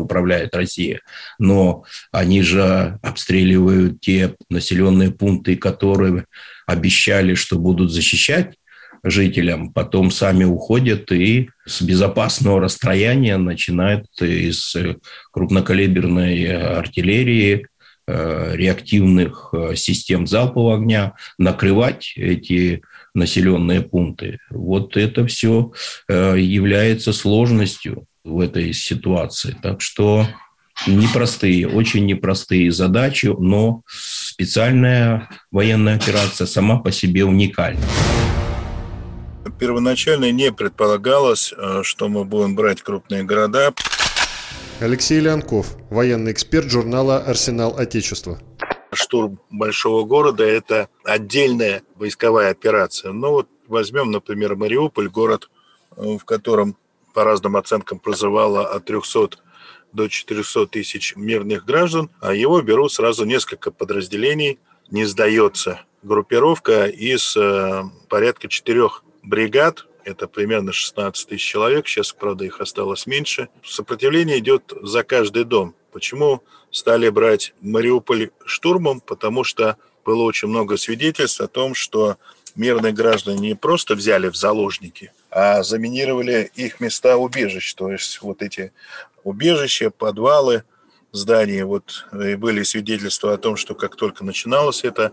управляет 0.48 0.54
Россия. 0.54 1.00
Но 1.38 1.84
они 2.12 2.42
же 2.42 2.98
обстреливают 3.02 4.00
те 4.00 4.34
населенные 4.50 5.10
пункты, 5.10 5.56
которые 5.56 6.24
обещали, 6.66 7.34
что 7.34 7.58
будут 7.58 7.92
защищать 7.92 8.54
жителям, 9.04 9.72
потом 9.72 10.10
сами 10.10 10.44
уходят 10.44 11.12
и 11.12 11.50
с 11.64 11.82
безопасного 11.82 12.60
расстояния 12.60 13.36
начинают 13.36 14.06
из 14.20 14.76
крупнокалиберной 15.30 16.78
артиллерии, 16.78 17.66
э, 18.08 18.56
реактивных 18.56 19.50
э, 19.52 19.76
систем 19.76 20.26
залпового 20.26 20.74
огня 20.74 21.12
накрывать 21.38 22.12
эти 22.16 22.82
населенные 23.14 23.82
пункты. 23.82 24.38
Вот 24.50 24.96
это 24.96 25.24
все 25.26 25.70
э, 26.08 26.34
является 26.38 27.12
сложностью 27.12 28.07
в 28.24 28.40
этой 28.40 28.72
ситуации. 28.72 29.56
Так 29.62 29.80
что 29.80 30.26
непростые, 30.86 31.68
очень 31.68 32.06
непростые 32.06 32.70
задачи, 32.72 33.26
но 33.38 33.82
специальная 33.86 35.28
военная 35.50 35.96
операция 35.96 36.46
сама 36.46 36.78
по 36.78 36.92
себе 36.92 37.24
уникальна 37.24 37.84
первоначально 39.58 40.30
не 40.30 40.52
предполагалось, 40.52 41.52
э, 41.56 41.82
что 41.82 42.08
мы 42.08 42.24
будем 42.24 42.54
брать 42.54 42.82
крупные 42.82 43.24
города. 43.24 43.74
Алексей 44.80 45.20
Леонков, 45.20 45.76
военный 45.90 46.32
эксперт 46.32 46.70
журнала 46.70 47.18
«Арсенал 47.18 47.76
Отечества». 47.76 48.38
Штурм 48.92 49.40
большого 49.50 50.04
города– 50.04 50.44
это 50.46 50.88
отдельная 51.04 51.82
войсковая 51.96 52.50
операция. 52.50 53.12
Ну 53.12 53.30
вот 53.30 53.48
возьмем, 53.66 54.10
например, 54.10 54.56
Мариуполь, 54.56 55.08
город, 55.08 55.50
э, 55.96 56.16
в 56.16 56.24
котором 56.24 56.76
по 57.14 57.24
разным 57.24 57.56
оценкам 57.56 57.98
прозывало 57.98 58.66
от 58.66 58.84
300 58.84 59.38
до 59.92 60.08
400 60.08 60.66
тысяч 60.66 61.16
мирных 61.16 61.64
граждан, 61.64 62.10
а 62.20 62.34
его 62.34 62.60
берут 62.60 62.92
сразу 62.92 63.24
несколько 63.24 63.70
подразделений, 63.70 64.58
не 64.90 65.04
сдается 65.04 65.80
группировка 66.02 66.86
из 66.86 67.36
э, 67.36 67.82
порядка 68.08 68.48
четырех 68.48 69.02
бригад, 69.22 69.86
это 70.04 70.26
примерно 70.26 70.72
16 70.72 71.28
тысяч 71.28 71.42
человек, 71.42 71.86
сейчас, 71.86 72.12
правда, 72.12 72.44
их 72.44 72.60
осталось 72.60 73.06
меньше. 73.06 73.48
Сопротивление 73.62 74.38
идет 74.38 74.72
за 74.80 75.02
каждый 75.02 75.44
дом. 75.44 75.74
Почему 75.92 76.42
стали 76.70 77.08
брать 77.10 77.52
Мариуполь 77.60 78.30
штурмом? 78.46 79.00
Потому 79.00 79.44
что 79.44 79.76
было 80.04 80.22
очень 80.22 80.48
много 80.48 80.78
свидетельств 80.78 81.40
о 81.42 81.48
том, 81.48 81.74
что 81.74 82.16
мирные 82.56 82.92
граждане 82.92 83.48
не 83.48 83.54
просто 83.54 83.94
взяли 83.94 84.28
в 84.28 84.36
заложники, 84.36 85.12
а 85.30 85.62
заминировали 85.62 86.50
их 86.54 86.80
места 86.80 87.16
убежищ. 87.16 87.74
То 87.74 87.90
есть 87.90 88.20
вот 88.22 88.42
эти 88.42 88.72
убежища, 89.24 89.90
подвалы, 89.90 90.64
здания. 91.12 91.64
Вот 91.64 92.06
и 92.12 92.34
были 92.34 92.62
свидетельства 92.62 93.34
о 93.34 93.38
том, 93.38 93.56
что 93.56 93.74
как 93.74 93.96
только 93.96 94.24
начиналась 94.24 94.84
эта 94.84 95.12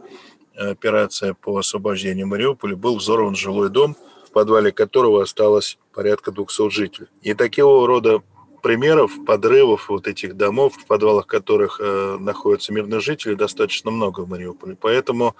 операция 0.56 1.34
по 1.34 1.58
освобождению 1.58 2.28
Мариуполя, 2.28 2.76
был 2.76 2.98
взорван 2.98 3.36
жилой 3.36 3.69
дом, 3.69 3.95
в 4.28 4.32
подвале 4.32 4.71
которого 4.71 5.24
осталось 5.24 5.78
порядка 5.93 6.32
200 6.32 6.69
жителей. 6.69 7.08
И 7.21 7.34
такого 7.34 7.88
рода 7.88 8.21
примеров 8.62 9.12
подрывов 9.26 9.89
вот 9.89 10.08
этих 10.08 10.36
домов, 10.36 10.76
в 10.76 10.86
подвалах 10.86 11.28
которых 11.28 11.80
э, 11.80 12.17
находятся 12.19 12.74
мирные 12.74 13.00
жители, 13.00 13.36
достаточно 13.36 13.91
много 13.91 14.21
в 14.21 14.30
Мариуполе. 14.30 14.76
Поэтому 14.80 15.36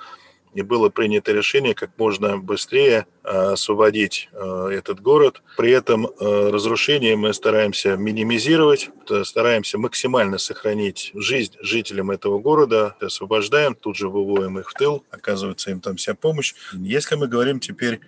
и 0.56 0.62
было 0.62 0.90
принято 0.90 1.34
решение 1.34 1.76
как 1.76 1.92
можно 1.98 2.38
быстрее 2.38 3.06
э, 3.24 3.30
освободить 3.30 4.30
э, 4.32 4.70
этот 4.72 5.02
город. 5.02 5.44
При 5.58 5.72
этом 5.72 6.08
э, 6.08 6.50
разрушения 6.50 7.18
мы 7.18 7.34
стараемся 7.34 7.98
минимизировать, 7.98 8.90
стараемся 9.26 9.78
максимально 9.78 10.38
сохранить 10.38 11.12
жизнь 11.14 11.56
жителям 11.60 12.10
этого 12.10 12.40
города, 12.40 12.96
освобождаем, 13.02 13.76
тут 13.76 13.98
же 13.98 14.08
выводим 14.08 14.58
их 14.58 14.70
в 14.70 14.74
тыл, 14.74 15.04
оказывается 15.12 15.72
им 15.72 15.82
там 15.82 15.98
вся 15.98 16.16
помощь. 16.16 16.56
Если 16.72 17.16
мы 17.16 17.28
говорим 17.28 17.60
теперь 17.60 18.00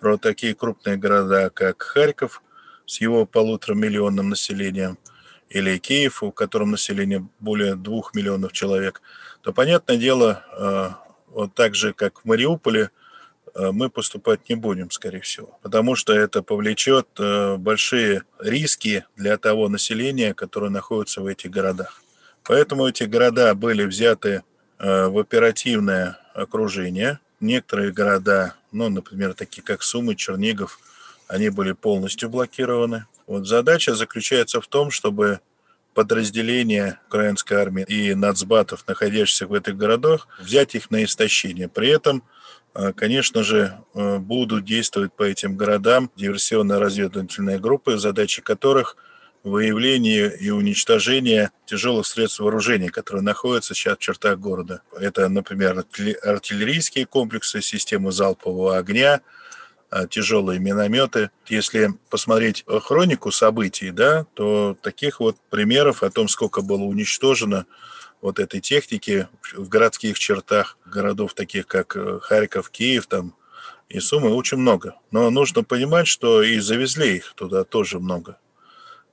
про 0.00 0.18
такие 0.18 0.56
крупные 0.56 0.96
города, 0.96 1.50
как 1.50 1.82
Харьков 1.82 2.42
с 2.84 3.00
его 3.00 3.26
полутора 3.26 3.76
миллионным 3.76 4.28
населением, 4.28 4.98
или 5.48 5.76
Киев, 5.76 6.22
у 6.22 6.32
котором 6.32 6.70
население 6.70 7.28
более 7.38 7.74
двух 7.74 8.14
миллионов 8.14 8.52
человек, 8.52 9.02
то, 9.42 9.52
понятное 9.52 9.98
дело, 9.98 11.01
вот 11.34 11.54
так 11.54 11.74
же, 11.74 11.92
как 11.92 12.20
в 12.20 12.24
Мариуполе, 12.24 12.90
э, 13.54 13.70
мы 13.72 13.90
поступать 13.90 14.48
не 14.48 14.54
будем, 14.54 14.90
скорее 14.90 15.20
всего, 15.20 15.58
потому 15.62 15.96
что 15.96 16.12
это 16.12 16.42
повлечет 16.42 17.08
э, 17.18 17.56
большие 17.56 18.22
риски 18.38 19.04
для 19.16 19.36
того 19.38 19.68
населения, 19.68 20.34
которое 20.34 20.70
находится 20.70 21.20
в 21.20 21.26
этих 21.26 21.50
городах. 21.50 22.02
Поэтому 22.44 22.86
эти 22.86 23.04
города 23.04 23.54
были 23.54 23.84
взяты 23.84 24.42
э, 24.78 25.06
в 25.06 25.18
оперативное 25.18 26.18
окружение. 26.34 27.20
Некоторые 27.40 27.92
города, 27.92 28.54
ну, 28.72 28.88
например, 28.88 29.34
такие 29.34 29.62
как 29.62 29.82
Сумы, 29.82 30.16
Чернигов, 30.16 30.78
они 31.28 31.48
были 31.48 31.72
полностью 31.72 32.28
блокированы. 32.28 33.06
Вот 33.26 33.46
задача 33.46 33.94
заключается 33.94 34.60
в 34.60 34.66
том, 34.66 34.90
чтобы 34.90 35.40
подразделения 35.94 37.00
украинской 37.08 37.54
армии 37.54 37.84
и 37.84 38.14
нацбатов, 38.14 38.84
находящихся 38.86 39.46
в 39.46 39.54
этих 39.54 39.76
городах, 39.76 40.28
взять 40.40 40.74
их 40.74 40.90
на 40.90 41.04
истощение. 41.04 41.68
При 41.68 41.88
этом, 41.88 42.22
э, 42.74 42.92
конечно 42.92 43.42
же, 43.42 43.78
э, 43.94 44.18
будут 44.18 44.64
действовать 44.64 45.12
по 45.12 45.22
этим 45.22 45.56
городам 45.56 46.10
диверсионно-разведывательные 46.16 47.58
группы, 47.58 47.98
задачи 47.98 48.42
которых 48.42 48.96
выявления 49.44 50.28
и 50.28 50.50
уничтожения 50.50 51.50
тяжелых 51.66 52.06
средств 52.06 52.40
вооружения, 52.40 52.90
которые 52.90 53.22
находятся 53.22 53.74
сейчас 53.74 53.96
в 53.96 54.00
чертах 54.00 54.38
города. 54.38 54.82
Это, 54.98 55.28
например, 55.28 55.84
артиллерийские 56.22 57.06
комплексы, 57.06 57.60
системы 57.60 58.12
залпового 58.12 58.76
огня, 58.76 59.20
тяжелые 60.10 60.58
минометы. 60.58 61.30
Если 61.48 61.90
посмотреть 62.10 62.64
хронику 62.66 63.30
событий, 63.30 63.90
да, 63.90 64.26
то 64.34 64.76
таких 64.80 65.20
вот 65.20 65.36
примеров 65.50 66.02
о 66.02 66.10
том, 66.10 66.28
сколько 66.28 66.62
было 66.62 66.82
уничтожено 66.82 67.66
вот 68.22 68.38
этой 68.38 68.60
техники 68.60 69.28
в 69.54 69.68
городских 69.68 70.18
чертах 70.18 70.78
городов, 70.86 71.34
таких 71.34 71.66
как 71.66 71.96
э, 71.96 72.20
Харьков, 72.22 72.70
Киев, 72.70 73.06
там, 73.06 73.34
и 73.88 74.00
Сумы, 74.00 74.32
очень 74.32 74.58
много. 74.58 74.94
Но 75.10 75.28
нужно 75.28 75.64
понимать, 75.64 76.06
что 76.06 76.42
и 76.42 76.58
завезли 76.60 77.16
их 77.16 77.34
туда 77.34 77.64
тоже 77.64 77.98
много. 77.98 78.38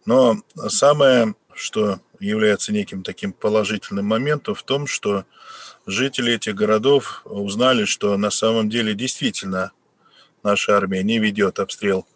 Но 0.05 0.37
самое, 0.69 1.35
что 1.53 1.99
является 2.19 2.71
неким 2.71 3.03
таким 3.03 3.33
положительным 3.33 4.05
моментом 4.05 4.55
в 4.55 4.63
том, 4.63 4.87
что 4.87 5.25
жители 5.85 6.33
этих 6.33 6.55
городов 6.55 7.21
узнали, 7.25 7.85
что 7.85 8.15
на 8.17 8.29
самом 8.29 8.69
деле 8.69 8.93
действительно 8.93 9.71
наша 10.43 10.77
армия 10.77 11.03
не 11.03 11.19
ведет 11.19 11.59
обстрел 11.59 12.07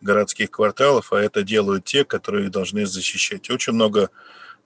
городских 0.00 0.50
кварталов, 0.50 1.12
а 1.12 1.20
это 1.20 1.42
делают 1.42 1.84
те, 1.84 2.04
которые 2.04 2.50
должны 2.50 2.86
защищать. 2.86 3.50
Очень 3.50 3.74
много 3.74 4.10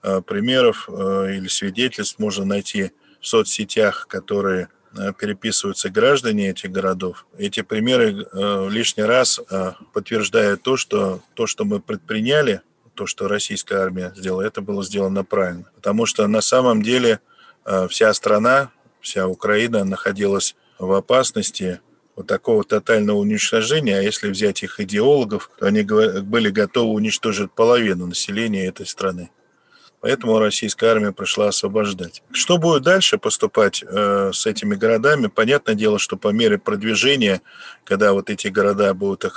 э, 0.03 0.21
примеров 0.21 0.89
э, 0.89 1.35
или 1.35 1.47
свидетельств 1.47 2.19
можно 2.19 2.45
найти 2.45 2.91
в 3.19 3.27
соцсетях, 3.27 4.07
которые 4.07 4.69
э, 4.97 5.13
переписываются 5.17 5.89
граждане 5.89 6.49
этих 6.49 6.71
городов. 6.71 7.25
Эти 7.37 7.61
примеры 7.61 8.25
э, 8.31 8.67
лишний 8.69 9.03
раз 9.03 9.39
э, 9.49 9.73
подтверждают 9.93 10.63
то, 10.63 10.77
что 10.77 11.21
то, 11.33 11.47
что 11.47 11.65
мы 11.65 11.79
предприняли, 11.79 12.61
то, 12.95 13.07
что 13.07 13.27
российская 13.27 13.77
армия 13.77 14.13
сделала, 14.15 14.41
это 14.41 14.61
было 14.61 14.83
сделано 14.83 15.23
правильно. 15.23 15.65
Потому 15.75 16.05
что 16.05 16.27
на 16.27 16.41
самом 16.41 16.81
деле 16.81 17.19
э, 17.65 17.87
вся 17.87 18.13
страна, 18.13 18.71
вся 18.99 19.27
Украина 19.27 19.83
находилась 19.83 20.55
в 20.77 20.91
опасности 20.91 21.79
вот 22.15 22.27
такого 22.27 22.63
тотального 22.63 23.17
уничтожения, 23.17 23.97
а 23.97 24.01
если 24.01 24.29
взять 24.29 24.63
их 24.63 24.79
идеологов, 24.79 25.49
то 25.57 25.65
они 25.67 25.83
были 25.83 26.49
готовы 26.49 26.93
уничтожить 26.93 27.51
половину 27.51 28.07
населения 28.07 28.65
этой 28.65 28.85
страны. 28.85 29.29
Поэтому 30.01 30.39
российская 30.39 30.87
армия 30.87 31.11
пришла 31.11 31.49
освобождать. 31.49 32.23
Что 32.31 32.57
будет 32.57 32.81
дальше 32.81 33.19
поступать 33.19 33.83
э, 33.87 34.31
с 34.33 34.47
этими 34.47 34.73
городами? 34.73 35.27
Понятное 35.27 35.75
дело, 35.75 35.99
что 35.99 36.17
по 36.17 36.29
мере 36.29 36.57
продвижения, 36.57 37.41
когда 37.83 38.11
вот 38.13 38.31
эти 38.31 38.47
города 38.47 38.95
будут 38.95 39.25
э, 39.25 39.27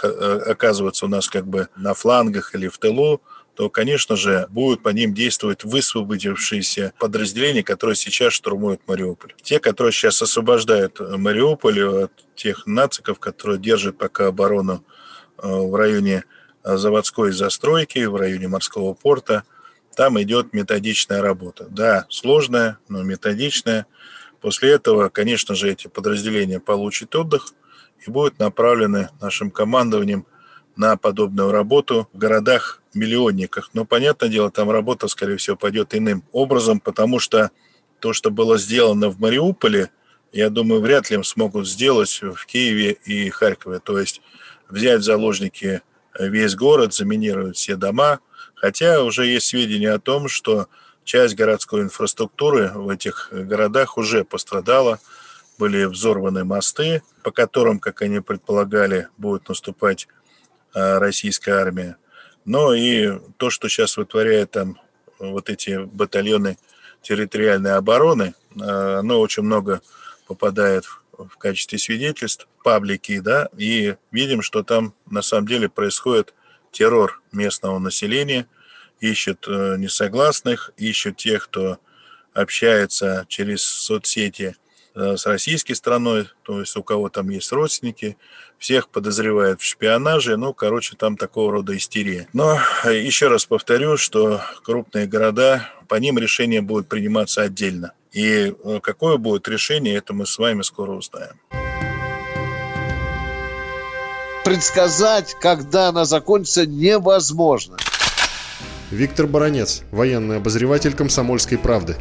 оказываться 0.46 1.04
у 1.04 1.08
нас 1.08 1.28
как 1.28 1.46
бы 1.46 1.68
на 1.76 1.92
флангах 1.92 2.54
или 2.54 2.68
в 2.68 2.78
тылу, 2.78 3.20
то, 3.54 3.70
конечно 3.70 4.16
же, 4.16 4.46
будут 4.50 4.82
по 4.82 4.88
ним 4.88 5.14
действовать 5.14 5.64
высвободившиеся 5.64 6.92
подразделения, 6.98 7.62
которые 7.62 7.96
сейчас 7.96 8.32
штурмуют 8.32 8.80
Мариуполь. 8.86 9.34
Те, 9.42 9.60
которые 9.60 9.92
сейчас 9.92 10.20
освобождают 10.22 10.98
Мариуполь 11.00 12.04
от 12.04 12.12
тех 12.34 12.66
нациков, 12.66 13.20
которые 13.20 13.58
держат 13.58 13.96
пока 13.96 14.26
оборону 14.26 14.84
э, 15.38 15.46
в 15.46 15.74
районе 15.74 16.24
э, 16.64 16.76
заводской 16.76 17.32
застройки, 17.32 18.04
в 18.04 18.16
районе 18.16 18.48
морского 18.48 18.92
порта, 18.92 19.44
там 19.94 20.20
идет 20.20 20.52
методичная 20.52 21.22
работа. 21.22 21.66
Да, 21.70 22.06
сложная, 22.08 22.78
но 22.88 23.04
методичная. 23.04 23.86
После 24.40 24.72
этого, 24.72 25.08
конечно 25.08 25.54
же, 25.54 25.70
эти 25.70 25.86
подразделения 25.86 26.58
получат 26.58 27.14
отдых 27.14 27.54
и 28.04 28.10
будут 28.10 28.40
направлены 28.40 29.10
нашим 29.20 29.52
командованием 29.52 30.26
на 30.76 30.96
подобную 30.96 31.52
работу 31.52 32.08
в 32.12 32.18
городах 32.18 32.82
миллионниках. 32.94 33.70
Но, 33.72 33.84
понятное 33.84 34.28
дело, 34.28 34.50
там 34.50 34.70
работа, 34.70 35.08
скорее 35.08 35.36
всего, 35.36 35.56
пойдет 35.56 35.94
иным 35.94 36.24
образом, 36.32 36.80
потому 36.80 37.18
что 37.18 37.50
то, 38.00 38.12
что 38.12 38.30
было 38.30 38.58
сделано 38.58 39.08
в 39.08 39.20
Мариуполе, 39.20 39.90
я 40.32 40.50
думаю, 40.50 40.80
вряд 40.80 41.10
ли 41.10 41.16
им 41.16 41.24
смогут 41.24 41.68
сделать 41.68 42.20
в 42.22 42.46
Киеве 42.46 42.92
и 43.04 43.30
Харькове. 43.30 43.78
То 43.78 43.98
есть 43.98 44.20
взять 44.68 45.00
в 45.00 45.04
заложники 45.04 45.82
весь 46.18 46.56
город, 46.56 46.92
заминировать 46.92 47.56
все 47.56 47.76
дома. 47.76 48.20
Хотя 48.54 49.02
уже 49.02 49.26
есть 49.26 49.46
сведения 49.46 49.92
о 49.92 50.00
том, 50.00 50.28
что 50.28 50.68
часть 51.04 51.36
городской 51.36 51.82
инфраструктуры 51.82 52.70
в 52.74 52.88
этих 52.88 53.28
городах 53.30 53.96
уже 53.96 54.24
пострадала. 54.24 54.98
Были 55.58 55.84
взорваны 55.84 56.44
мосты, 56.44 57.02
по 57.22 57.30
которым, 57.30 57.78
как 57.78 58.02
они 58.02 58.20
предполагали, 58.20 59.08
будет 59.16 59.48
наступать 59.48 60.08
а, 60.74 60.98
российская 60.98 61.52
армия. 61.52 61.96
Но 62.44 62.74
и 62.74 63.18
то, 63.36 63.50
что 63.50 63.68
сейчас 63.68 63.96
вытворяет 63.96 64.52
там 64.52 64.80
вот 65.18 65.48
эти 65.48 65.84
батальоны 65.84 66.58
территориальной 67.02 67.74
обороны, 67.74 68.34
а, 68.60 68.98
оно 68.98 69.20
очень 69.20 69.42
много 69.42 69.80
попадает 70.26 70.84
в 71.12 71.36
качестве 71.36 71.78
свидетельств 71.78 72.48
паблики, 72.62 73.20
да, 73.20 73.48
и 73.56 73.96
видим, 74.10 74.42
что 74.42 74.62
там 74.62 74.94
на 75.08 75.22
самом 75.22 75.46
деле 75.46 75.68
происходит 75.68 76.34
террор 76.72 77.22
местного 77.30 77.78
населения, 77.78 78.48
ищут 79.00 79.46
э, 79.46 79.76
несогласных, 79.78 80.72
ищут 80.76 81.18
тех, 81.18 81.44
кто 81.44 81.78
общается 82.32 83.26
через 83.28 83.62
соцсети 83.62 84.56
Э, 84.56 84.63
с 84.94 85.26
российской 85.26 85.74
страной, 85.74 86.28
то 86.42 86.60
есть 86.60 86.76
у 86.76 86.82
кого 86.82 87.08
там 87.08 87.28
есть 87.30 87.50
родственники, 87.52 88.16
всех 88.58 88.88
подозревают 88.88 89.60
в 89.60 89.64
шпионаже, 89.64 90.36
ну, 90.36 90.54
короче, 90.54 90.96
там 90.96 91.16
такого 91.16 91.52
рода 91.52 91.76
истерия. 91.76 92.28
Но 92.32 92.58
э, 92.84 92.98
еще 92.98 93.28
раз 93.28 93.44
повторю, 93.44 93.96
что 93.96 94.40
крупные 94.62 95.06
города, 95.06 95.68
по 95.88 95.96
ним 95.96 96.18
решение 96.18 96.62
будет 96.62 96.88
приниматься 96.88 97.42
отдельно. 97.42 97.92
И 98.12 98.54
э, 98.64 98.80
какое 98.82 99.16
будет 99.16 99.48
решение, 99.48 99.96
это 99.96 100.14
мы 100.14 100.26
с 100.26 100.38
вами 100.38 100.62
скоро 100.62 100.92
узнаем. 100.92 101.38
Предсказать, 104.44 105.34
когда 105.40 105.88
она 105.88 106.04
закончится, 106.04 106.66
невозможно. 106.66 107.76
Виктор 108.90 109.26
Баранец, 109.26 109.82
военный 109.90 110.36
обозреватель 110.36 110.94
«Комсомольской 110.94 111.58
правды» 111.58 111.96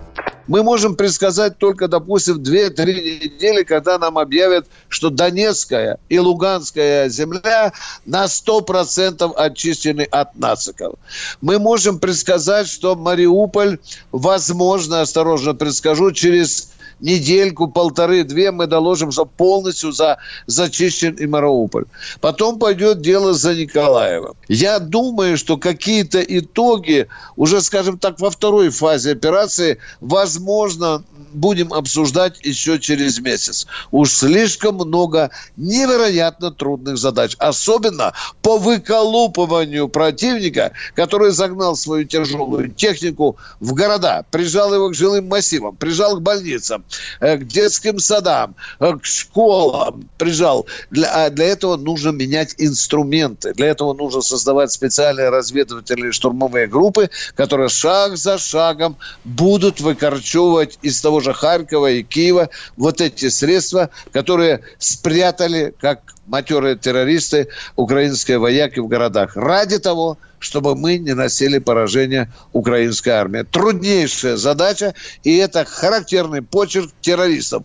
мы 0.47 0.63
можем 0.63 0.95
предсказать 0.95 1.58
только, 1.58 1.88
допустим, 1.88 2.41
2-3 2.41 2.86
недели, 3.23 3.63
когда 3.63 3.97
нам 3.97 4.17
объявят, 4.17 4.67
что 4.89 5.10
Донецкая 5.10 5.99
и 6.10 6.19
Луганская 6.19 7.10
земля 7.10 7.73
на 8.06 8.25
100% 8.25 9.34
очищены 9.36 10.08
от 10.12 10.36
нациков. 10.36 10.95
Мы 11.41 11.60
можем 11.60 11.99
предсказать, 11.99 12.67
что 12.67 12.95
Мариуполь, 12.95 13.79
возможно, 14.12 15.01
осторожно 15.01 15.53
предскажу, 15.53 16.12
через 16.12 16.69
недельку, 16.99 17.67
полторы-две 17.67 18.51
мы 18.51 18.67
доложим, 18.67 19.12
что 19.12 19.25
полностью 19.25 19.91
за, 19.91 20.17
зачищен 20.47 21.15
и 21.15 21.25
Мариуполь. 21.25 21.86
Потом 22.21 22.60
пойдет 22.60 23.01
дело 23.01 23.34
за 23.34 23.56
Николаевым. 23.56 24.36
Я 24.47 24.79
думаю, 24.79 25.38
что 25.38 25.58
какие-то 25.58 26.21
итоги 26.21 27.08
уже, 27.36 27.62
скажем 27.62 27.97
так, 27.97 28.19
во 28.19 28.29
второй 28.29 28.69
фазе 28.69 29.12
операции, 29.12 29.79
возможно, 30.01 31.03
будем 31.34 31.73
обсуждать 31.73 32.39
еще 32.43 32.79
через 32.79 33.19
месяц. 33.19 33.67
Уж 33.91 34.12
слишком 34.12 34.75
много 34.75 35.32
невероятно 35.58 36.51
трудных 36.51 36.97
задач. 36.97 37.36
Особенно 37.39 38.13
по 38.41 38.58
выколупыванию 38.58 39.88
противника, 39.89 40.73
который 40.95 41.32
загнал 41.32 41.75
свою 41.75 42.06
тяжелую 42.06 42.71
технику 42.71 43.38
в 43.60 43.73
города, 43.73 44.25
прижал 44.32 44.73
его 44.73 44.89
к 44.89 44.95
жилым 44.95 45.27
массивам, 45.27 45.75
прижал 45.75 46.17
к 46.17 46.21
больницам, 46.21 46.83
э, 47.19 47.38
к 47.38 47.48
детским 47.48 48.00
садам, 48.00 48.56
э, 48.80 48.93
к 48.98 49.06
школам, 49.06 50.10
прижал. 50.17 50.65
Для, 50.91 51.26
а 51.26 51.30
для 51.30 51.46
этого 51.46 51.78
нужно 51.78 52.10
менять 52.10 52.56
инструменты. 52.58 53.54
Для 53.54 53.67
этого 53.67 53.93
нужно 53.93 54.22
создавать 54.22 54.72
специальные 54.72 55.30
разведывательные 55.30 56.12
штурмовые 56.12 56.67
группы, 56.67 57.10
которые 57.36 57.69
шаг 57.69 58.17
за 58.17 58.38
шагом 58.38 58.98
будут 59.24 59.82
выкорчевывать 59.82 60.80
из 60.82 61.02
того 61.02 61.19
же 61.19 61.34
Харькова 61.34 61.91
и 61.91 62.04
Киева 62.04 62.50
вот 62.78 63.02
эти 63.02 63.30
средства, 63.30 63.89
которые 64.12 64.62
спрятали, 64.78 65.74
как 65.80 66.02
матерые 66.26 66.78
террористы, 66.78 67.50
украинские 67.76 68.39
вояки 68.39 68.80
в 68.80 68.88
городах. 68.88 69.36
Ради 69.36 69.80
того, 69.80 70.17
чтобы 70.43 70.75
мы 70.75 70.97
не 70.97 71.13
носили 71.13 71.60
поражение 71.60 72.32
украинской 72.51 73.10
армии. 73.10 73.43
Труднейшая 73.43 74.38
задача, 74.38 74.93
и 75.23 75.36
это 75.38 75.65
характерный 75.65 76.41
почерк 76.41 76.91
террористов. 77.01 77.63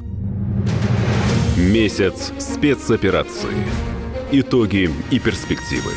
Месяц 1.56 2.32
спецоперации. 2.38 3.66
Итоги 4.30 4.90
и 5.10 5.18
перспективы. 5.18 5.92